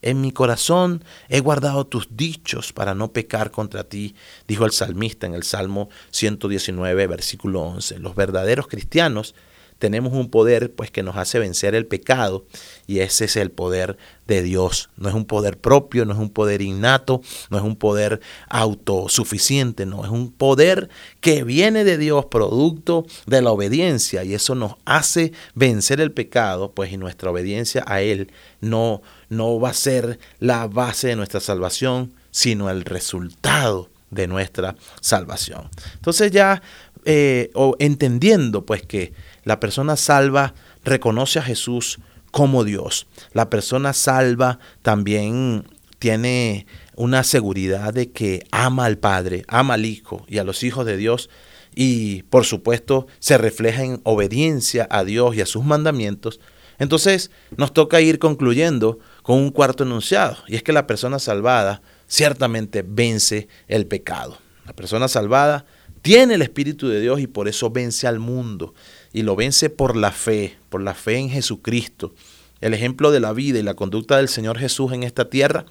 En 0.00 0.20
mi 0.20 0.30
corazón 0.30 1.02
he 1.28 1.40
guardado 1.40 1.86
tus 1.86 2.08
dichos 2.16 2.72
para 2.72 2.94
no 2.94 3.12
pecar 3.12 3.50
contra 3.50 3.84
ti, 3.84 4.14
dijo 4.46 4.64
el 4.64 4.70
salmista 4.70 5.26
en 5.26 5.34
el 5.34 5.42
Salmo 5.42 5.88
119, 6.10 7.06
versículo 7.08 7.62
11. 7.62 7.98
Los 7.98 8.14
verdaderos 8.14 8.68
cristianos 8.68 9.34
tenemos 9.78 10.12
un 10.12 10.30
poder 10.30 10.72
pues 10.72 10.90
que 10.90 11.02
nos 11.02 11.16
hace 11.16 11.38
vencer 11.38 11.74
el 11.74 11.86
pecado 11.86 12.44
y 12.86 13.00
ese 13.00 13.26
es 13.26 13.36
el 13.36 13.50
poder 13.50 13.96
de 14.26 14.42
Dios. 14.42 14.90
No 14.96 15.08
es 15.08 15.14
un 15.14 15.24
poder 15.24 15.58
propio, 15.58 16.04
no 16.04 16.12
es 16.12 16.18
un 16.18 16.30
poder 16.30 16.62
innato, 16.62 17.22
no 17.50 17.58
es 17.58 17.64
un 17.64 17.76
poder 17.76 18.20
autosuficiente, 18.48 19.86
no, 19.86 20.04
es 20.04 20.10
un 20.10 20.32
poder 20.32 20.88
que 21.20 21.44
viene 21.44 21.84
de 21.84 21.98
Dios, 21.98 22.26
producto 22.26 23.06
de 23.26 23.42
la 23.42 23.52
obediencia 23.52 24.24
y 24.24 24.34
eso 24.34 24.54
nos 24.54 24.74
hace 24.84 25.32
vencer 25.54 26.00
el 26.00 26.12
pecado, 26.12 26.72
pues 26.72 26.92
y 26.92 26.96
nuestra 26.96 27.30
obediencia 27.30 27.84
a 27.86 28.00
él 28.00 28.32
no 28.60 29.02
no 29.28 29.60
va 29.60 29.70
a 29.70 29.74
ser 29.74 30.18
la 30.38 30.66
base 30.66 31.08
de 31.08 31.16
nuestra 31.16 31.40
salvación, 31.40 32.14
sino 32.30 32.70
el 32.70 32.84
resultado 32.84 33.90
de 34.10 34.26
nuestra 34.26 34.74
salvación. 35.00 35.68
Entonces 35.94 36.30
ya 36.30 36.62
eh, 37.10 37.50
entendiendo 37.78 38.66
pues 38.66 38.82
que 38.82 39.14
la 39.42 39.60
persona 39.60 39.96
salva 39.96 40.52
reconoce 40.84 41.38
a 41.38 41.42
Jesús 41.42 42.00
como 42.30 42.64
Dios. 42.64 43.06
La 43.32 43.48
persona 43.48 43.94
salva 43.94 44.58
también 44.82 45.64
tiene 45.98 46.66
una 46.96 47.24
seguridad 47.24 47.94
de 47.94 48.10
que 48.10 48.44
ama 48.50 48.84
al 48.84 48.98
Padre, 48.98 49.44
ama 49.48 49.72
al 49.74 49.86
Hijo 49.86 50.26
y 50.28 50.36
a 50.36 50.44
los 50.44 50.62
hijos 50.62 50.84
de 50.84 50.98
Dios 50.98 51.30
y 51.74 52.24
por 52.24 52.44
supuesto 52.44 53.06
se 53.20 53.38
refleja 53.38 53.84
en 53.84 54.02
obediencia 54.04 54.86
a 54.90 55.02
Dios 55.02 55.34
y 55.34 55.40
a 55.40 55.46
sus 55.46 55.64
mandamientos. 55.64 56.40
Entonces 56.78 57.30
nos 57.56 57.72
toca 57.72 58.02
ir 58.02 58.18
concluyendo 58.18 58.98
con 59.22 59.38
un 59.38 59.50
cuarto 59.50 59.84
enunciado 59.84 60.36
y 60.46 60.56
es 60.56 60.62
que 60.62 60.74
la 60.74 60.86
persona 60.86 61.18
salvada 61.18 61.80
ciertamente 62.06 62.84
vence 62.86 63.48
el 63.66 63.86
pecado. 63.86 64.36
La 64.66 64.74
persona 64.74 65.08
salvada 65.08 65.64
tiene 66.02 66.34
el 66.34 66.42
Espíritu 66.42 66.88
de 66.88 67.00
Dios 67.00 67.20
y 67.20 67.26
por 67.26 67.48
eso 67.48 67.70
vence 67.70 68.06
al 68.06 68.18
mundo 68.18 68.74
y 69.12 69.22
lo 69.22 69.36
vence 69.36 69.70
por 69.70 69.96
la 69.96 70.12
fe, 70.12 70.56
por 70.68 70.82
la 70.82 70.94
fe 70.94 71.16
en 71.16 71.30
Jesucristo. 71.30 72.14
El 72.60 72.74
ejemplo 72.74 73.10
de 73.10 73.20
la 73.20 73.32
vida 73.32 73.58
y 73.58 73.62
la 73.62 73.74
conducta 73.74 74.16
del 74.16 74.28
Señor 74.28 74.58
Jesús 74.58 74.92
en 74.92 75.02
esta 75.02 75.30
tierra, 75.30 75.64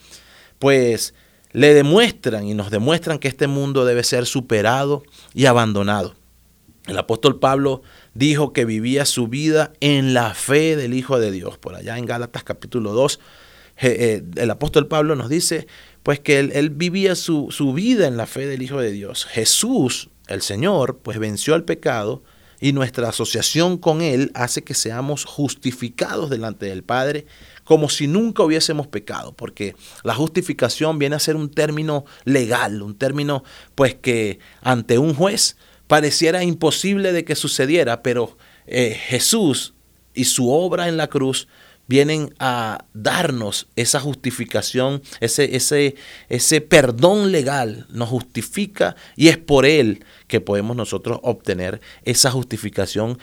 pues 0.60 1.13
le 1.52 1.74
demuestran 1.74 2.48
y 2.48 2.54
nos 2.54 2.72
demuestran 2.72 3.20
que 3.20 3.28
este 3.28 3.48
mundo 3.48 3.86
debe 3.86 4.04
ser 4.04 4.26
superado 4.26 5.04
y 5.34 5.46
abandonado. 5.46 6.16
El 6.88 6.98
apóstol 6.98 7.40
Pablo 7.40 7.82
dijo 8.13 8.54
que 8.54 8.63
vivía 8.63 9.06
su 9.06 9.28
vida 9.28 9.74
en 9.82 10.13
la 10.13 10.34
fe 10.34 10.76
del 10.78 10.94
Hijo 10.94 11.20
de 11.20 11.32
Dios. 11.32 11.58
Por 11.58 11.76
allá 11.76 11.98
en 11.98 12.06
Gálatas 12.06 12.44
capítulo 12.44 12.94
2, 12.94 13.20
eh, 13.82 14.24
el 14.36 14.50
apóstol 14.50 14.88
Pablo 14.88 15.16
nos 15.16 15.30
dice 15.30 15.68
pues 16.02 16.22
que 16.22 16.40
él, 16.40 16.70
vivía 16.70 17.16
su, 17.16 17.52
su 17.52 17.74
vida 17.74 18.08
en 18.08 18.16
la 18.16 18.26
fe 18.26 18.48
del 18.48 18.62
Hijo 18.62 18.80
de 18.80 18.94
Dios. 18.94 19.26
Jesús, 19.26 20.10
el 20.28 20.42
Señor, 20.42 21.00
pues 21.02 21.20
venció 21.20 21.56
al 21.56 21.63
pecado, 21.63 22.24
y 22.60 22.74
nuestra 22.74 23.10
asociación 23.10 23.78
con 23.78 24.02
Él 24.02 24.32
hace 24.34 24.63
que 24.63 24.74
seamos 24.74 25.26
justificados 25.26 26.30
delante 26.30 26.66
del 26.66 26.84
Padre 26.84 27.26
como 27.63 27.90
si 27.90 28.08
nunca 28.08 28.44
hubiésemos 28.44 28.88
pecado, 28.88 29.34
porque 29.34 29.76
la 30.04 30.16
justificación 30.16 30.98
viene 31.00 31.18
a 31.18 31.20
ser 31.20 31.36
un 31.36 31.52
término 31.52 32.06
legal, 32.24 32.82
un 32.82 32.98
término 32.98 33.44
pues 33.76 33.94
que 33.96 34.40
ante 34.62 34.98
un 34.98 35.13
juez 35.13 35.58
pareciera 35.88 36.44
imposible 36.44 37.12
de 37.12 37.26
que 37.26 37.36
sucediera, 37.36 38.02
pero 38.02 38.38
eh, 38.68 38.98
Jesús 39.08 39.74
y 40.13 40.24
su 40.26 40.50
obra 40.50 40.88
en 40.88 40.98
la 40.98 41.08
cruz 41.08 41.48
vienen 41.88 42.34
a 42.39 42.86
darnos 42.93 43.67
esa 43.76 44.00
justificación, 44.00 45.02
ese, 45.19 45.56
ese, 45.56 45.95
ese 46.30 46.62
perdón 46.62 47.32
legal, 47.32 47.88
nos 47.89 48.10
justifica 48.10 48.95
y 49.15 49.30
es 49.30 49.38
por 49.38 49.65
Él 49.65 50.06
que 50.28 50.41
podemos 50.41 50.76
nosotros 50.76 51.19
obtener 51.23 51.82
esa 52.04 52.32
justificación 52.32 53.17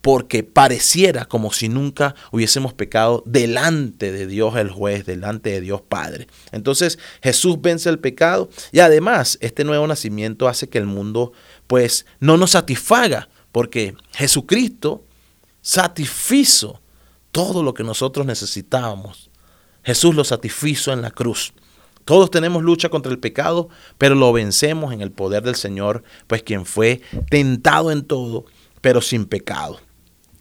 porque 0.00 0.44
pareciera 0.44 1.24
como 1.24 1.52
si 1.52 1.68
nunca 1.68 2.14
hubiésemos 2.30 2.72
pecado 2.72 3.22
delante 3.26 4.12
de 4.12 4.26
Dios 4.26 4.56
el 4.56 4.70
juez, 4.70 5.04
delante 5.04 5.50
de 5.50 5.60
Dios 5.60 5.82
Padre. 5.82 6.28
Entonces 6.52 6.98
Jesús 7.22 7.60
vence 7.60 7.88
el 7.88 7.98
pecado 7.98 8.48
y 8.72 8.80
además 8.80 9.38
este 9.40 9.64
nuevo 9.64 9.86
nacimiento 9.86 10.48
hace 10.48 10.68
que 10.68 10.78
el 10.78 10.86
mundo 10.86 11.32
pues 11.66 12.06
no 12.20 12.36
nos 12.36 12.52
satisfaga 12.52 13.28
porque 13.52 13.94
Jesucristo 14.12 15.04
satisfizo 15.60 16.80
todo 17.38 17.62
lo 17.62 17.72
que 17.72 17.84
nosotros 17.84 18.26
necesitábamos. 18.26 19.30
Jesús 19.84 20.12
lo 20.16 20.24
satisfizo 20.24 20.92
en 20.92 21.02
la 21.02 21.12
cruz. 21.12 21.52
Todos 22.04 22.32
tenemos 22.32 22.64
lucha 22.64 22.88
contra 22.88 23.12
el 23.12 23.20
pecado, 23.20 23.68
pero 23.96 24.16
lo 24.16 24.32
vencemos 24.32 24.92
en 24.92 25.02
el 25.02 25.12
poder 25.12 25.44
del 25.44 25.54
Señor, 25.54 26.02
pues 26.26 26.42
quien 26.42 26.66
fue 26.66 27.00
tentado 27.30 27.92
en 27.92 28.02
todo, 28.02 28.46
pero 28.80 29.00
sin 29.00 29.24
pecado. 29.24 29.78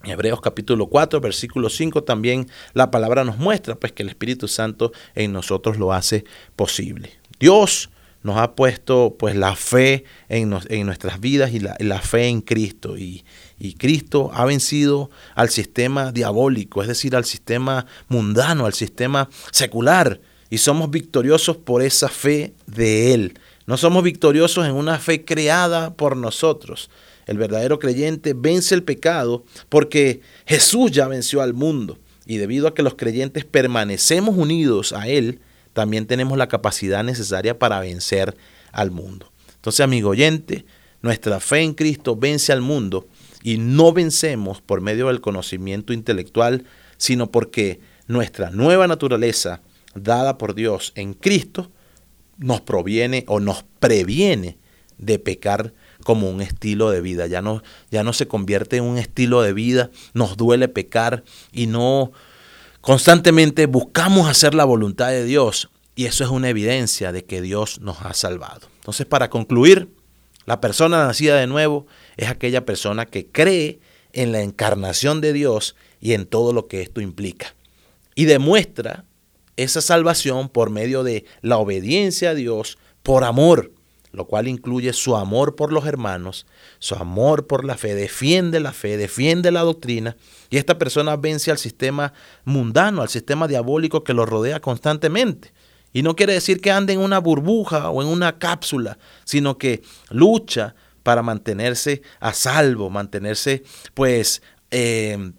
En 0.03 0.09
Hebreos 0.09 0.41
capítulo 0.41 0.87
4, 0.87 1.21
versículo 1.21 1.69
5 1.69 2.03
también 2.03 2.49
la 2.73 2.89
palabra 2.89 3.23
nos 3.23 3.37
muestra 3.37 3.75
pues 3.75 3.91
que 3.91 4.01
el 4.01 4.09
Espíritu 4.09 4.47
Santo 4.47 4.91
en 5.13 5.33
nosotros 5.33 5.77
lo 5.77 5.93
hace 5.93 6.25
posible. 6.55 7.11
Dios 7.39 7.91
nos 8.23 8.37
ha 8.37 8.55
puesto 8.55 9.15
pues 9.17 9.35
la 9.35 9.55
fe 9.55 10.03
en, 10.29 10.49
nuestras 10.49 11.19
vidas 11.19 11.53
y 11.53 11.59
la, 11.59 12.01
fe 12.01 12.27
en 12.27 12.41
Cristo. 12.41 12.97
Y, 12.97 13.23
y, 13.59 13.73
Cristo 13.73 14.31
ha 14.33 14.45
vencido 14.45 15.09
al 15.35 15.49
sistema 15.49 16.11
diabólico, 16.11 16.81
es 16.81 16.87
decir, 16.87 17.15
al 17.15 17.25
sistema 17.25 17.85
mundano, 18.07 18.65
al 18.65 18.73
sistema 18.73 19.29
secular. 19.51 20.21
Y 20.49 20.59
somos 20.59 20.89
victoriosos 20.89 21.57
por 21.57 21.81
esa 21.81 22.07
fe 22.07 22.53
de 22.67 23.13
Él. 23.13 23.39
No 23.65 23.75
somos 23.75 24.03
victoriosos 24.03 24.65
en 24.65 24.73
una 24.73 24.97
fe 24.97 25.25
creada 25.25 25.93
por 25.93 26.15
nosotros. 26.15 26.89
El 27.25 27.37
verdadero 27.37 27.79
creyente 27.79 28.33
vence 28.33 28.73
el 28.73 28.83
pecado 28.83 29.43
porque 29.67 30.21
Jesús 30.45 30.91
ya 30.91 31.07
venció 31.07 31.41
al 31.41 31.53
mundo. 31.53 31.99
Y 32.25 32.37
debido 32.37 32.67
a 32.67 32.73
que 32.73 32.83
los 32.83 32.95
creyentes 32.95 33.43
permanecemos 33.43 34.37
unidos 34.37 34.93
a 34.93 35.07
Él, 35.07 35.39
también 35.73 36.07
tenemos 36.07 36.37
la 36.37 36.47
capacidad 36.47 37.03
necesaria 37.03 37.59
para 37.59 37.79
vencer 37.79 38.35
al 38.71 38.91
mundo. 38.91 39.31
Entonces, 39.55 39.81
amigo 39.81 40.09
oyente, 40.09 40.65
nuestra 41.01 41.39
fe 41.39 41.61
en 41.61 41.73
Cristo 41.73 42.15
vence 42.15 42.51
al 42.51 42.61
mundo 42.61 43.07
y 43.47 43.59
no 43.59 43.93
vencemos 43.93 44.59
por 44.59 44.81
medio 44.81 45.07
del 45.07 45.21
conocimiento 45.21 45.93
intelectual, 45.93 46.65
sino 46.97 47.31
porque 47.31 47.79
nuestra 48.05 48.49
nueva 48.49 48.87
naturaleza, 48.87 49.61
dada 49.95 50.37
por 50.37 50.53
Dios 50.53 50.91
en 50.95 51.13
Cristo, 51.13 51.71
nos 52.37 52.59
proviene 52.59 53.23
o 53.29 53.39
nos 53.39 53.63
previene 53.79 54.57
de 54.97 55.17
pecar 55.17 55.73
como 56.03 56.29
un 56.29 56.41
estilo 56.41 56.91
de 56.91 56.99
vida. 56.99 57.25
Ya 57.27 57.41
no, 57.41 57.63
ya 57.89 58.03
no 58.03 58.11
se 58.11 58.27
convierte 58.27 58.75
en 58.75 58.83
un 58.83 58.97
estilo 58.97 59.41
de 59.41 59.53
vida, 59.53 59.91
nos 60.13 60.35
duele 60.35 60.67
pecar 60.67 61.23
y 61.53 61.67
no 61.67 62.11
Constantemente 62.81 63.65
buscamos 63.65 64.29
hacer 64.29 64.53
la 64.53 64.65
voluntad 64.65 65.07
de 65.09 65.23
Dios 65.23 65.69
y 65.95 66.05
eso 66.05 66.25
es 66.25 66.29
una 66.29 66.49
evidencia 66.49 67.13
de 67.13 67.23
que 67.23 67.41
Dios 67.41 67.79
nos 67.79 68.01
ha 68.01 68.13
salvado. 68.13 68.67
Entonces, 68.75 69.05
para 69.05 69.29
concluir, 69.29 69.89
la 70.47 70.59
persona 70.59 71.05
nacida 71.05 71.37
de 71.37 71.45
nuevo 71.45 71.85
es 72.15 72.29
aquella 72.29 72.65
persona 72.65 73.05
que 73.05 73.27
cree 73.27 73.79
en 74.13 74.31
la 74.31 74.41
encarnación 74.41 75.21
de 75.21 75.33
Dios 75.33 75.75
y 75.99 76.13
en 76.13 76.25
todo 76.25 76.53
lo 76.53 76.67
que 76.67 76.81
esto 76.81 77.01
implica. 77.01 77.53
Y 78.15 78.25
demuestra 78.25 79.05
esa 79.57 79.81
salvación 79.81 80.49
por 80.49 80.71
medio 80.71 81.03
de 81.03 81.25
la 81.41 81.57
obediencia 81.57 82.31
a 82.31 82.33
Dios 82.33 82.79
por 83.03 83.23
amor 83.23 83.71
lo 84.17 84.25
cual 84.25 84.47
incluye 84.47 84.93
su 84.93 85.15
amor 85.15 85.55
por 85.55 85.71
los 85.71 85.85
hermanos, 85.85 86.47
su 86.79 86.95
amor 86.95 87.45
por 87.45 87.63
la 87.63 87.77
fe, 87.77 87.93
defiende 87.93 88.59
la 88.59 88.73
fe, 88.73 88.97
defiende 88.97 89.51
la 89.51 89.61
doctrina, 89.61 90.17
y 90.49 90.57
esta 90.57 90.79
persona 90.79 91.15
vence 91.17 91.51
al 91.51 91.59
sistema 91.59 92.13
mundano, 92.43 93.03
al 93.03 93.09
sistema 93.09 93.47
diabólico 93.47 94.03
que 94.03 94.13
lo 94.13 94.25
rodea 94.25 94.59
constantemente. 94.59 95.51
Y 95.93 96.03
no 96.03 96.15
quiere 96.15 96.33
decir 96.33 96.61
que 96.61 96.71
ande 96.71 96.93
en 96.93 96.99
una 96.99 97.19
burbuja 97.19 97.89
o 97.89 98.01
en 98.01 98.07
una 98.07 98.37
cápsula, 98.37 98.97
sino 99.23 99.57
que 99.57 99.81
lucha 100.09 100.75
para 101.03 101.23
mantenerse 101.23 102.01
a 102.19 102.33
salvo, 102.33 102.89
mantenerse 102.89 103.63
pues 103.93 104.41
eh, 104.71 105.31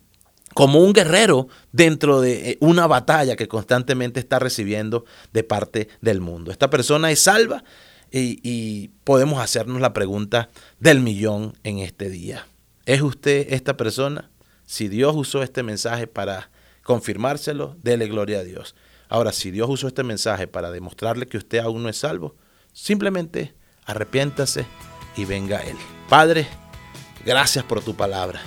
como 0.55 0.81
un 0.81 0.93
guerrero 0.93 1.49
dentro 1.73 2.21
de 2.21 2.53
eh, 2.53 2.59
una 2.61 2.87
batalla 2.87 3.37
que 3.37 3.49
constantemente 3.49 4.19
está 4.19 4.39
recibiendo 4.39 5.05
de 5.33 5.45
parte 5.45 5.89
del 6.01 6.21
mundo. 6.21 6.51
Esta 6.51 6.71
persona 6.71 7.11
es 7.11 7.21
salva 7.21 7.63
y, 8.11 8.41
y 8.43 8.89
podemos 9.05 9.41
hacernos 9.41 9.81
la 9.81 9.93
pregunta 9.93 10.49
del 10.81 11.01
millón 11.01 11.57
en 11.65 11.79
este 11.79 12.09
día. 12.09 12.47
¿Es 12.87 13.03
usted 13.03 13.47
esta 13.51 13.77
persona? 13.77 14.31
Si 14.65 14.89
Dios 14.89 15.15
usó 15.15 15.43
este 15.43 15.63
mensaje 15.63 16.07
para 16.07 16.51
confirmárselo, 16.83 17.77
dele 17.83 18.07
gloria 18.09 18.39
a 18.39 18.45
Dios. 18.45 18.75
Ahora, 19.09 19.33
si 19.33 19.51
Dios 19.51 19.69
usó 19.71 19.89
este 19.89 20.03
mensaje 20.03 20.47
para 20.47 20.71
demostrarle 20.71 21.27
que 21.27 21.39
usted 21.39 21.59
aún 21.59 21.83
no 21.83 21.89
es 21.89 21.99
salvo, 21.99 22.37
simplemente 22.73 23.55
arrepiéntase 23.87 24.67
y 25.17 25.25
venga 25.25 25.59
a 25.59 25.63
Él. 25.63 25.77
Padre, 26.09 26.47
gracias 27.25 27.65
por 27.65 27.83
tu 27.83 27.95
palabra. 27.95 28.41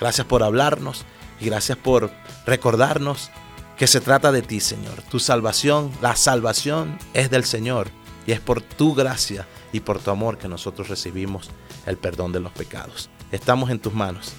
Gracias 0.00 0.26
por 0.26 0.42
hablarnos 0.42 1.04
y 1.40 1.46
gracias 1.46 1.78
por 1.78 2.10
recordarnos 2.46 3.30
que 3.76 3.86
se 3.86 4.00
trata 4.00 4.32
de 4.32 4.42
ti, 4.42 4.60
Señor. 4.60 5.02
Tu 5.10 5.18
salvación, 5.18 5.90
la 6.00 6.16
salvación 6.16 6.98
es 7.12 7.30
del 7.30 7.44
Señor 7.44 7.88
y 8.26 8.32
es 8.32 8.40
por 8.40 8.62
tu 8.62 8.94
gracia 8.94 9.46
y 9.72 9.80
por 9.80 9.98
tu 9.98 10.10
amor 10.10 10.38
que 10.38 10.48
nosotros 10.48 10.88
recibimos 10.88 11.50
el 11.86 11.96
perdón 11.96 12.32
de 12.32 12.40
los 12.40 12.52
pecados. 12.52 13.10
Estamos 13.32 13.70
en 13.70 13.80
tus 13.80 13.92
manos. 13.92 14.32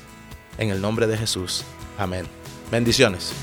En 0.57 0.69
el 0.69 0.81
nombre 0.81 1.05
de 1.07 1.17
Jesús. 1.17 1.63
Amén. 1.97 2.25
Bendiciones. 2.71 3.33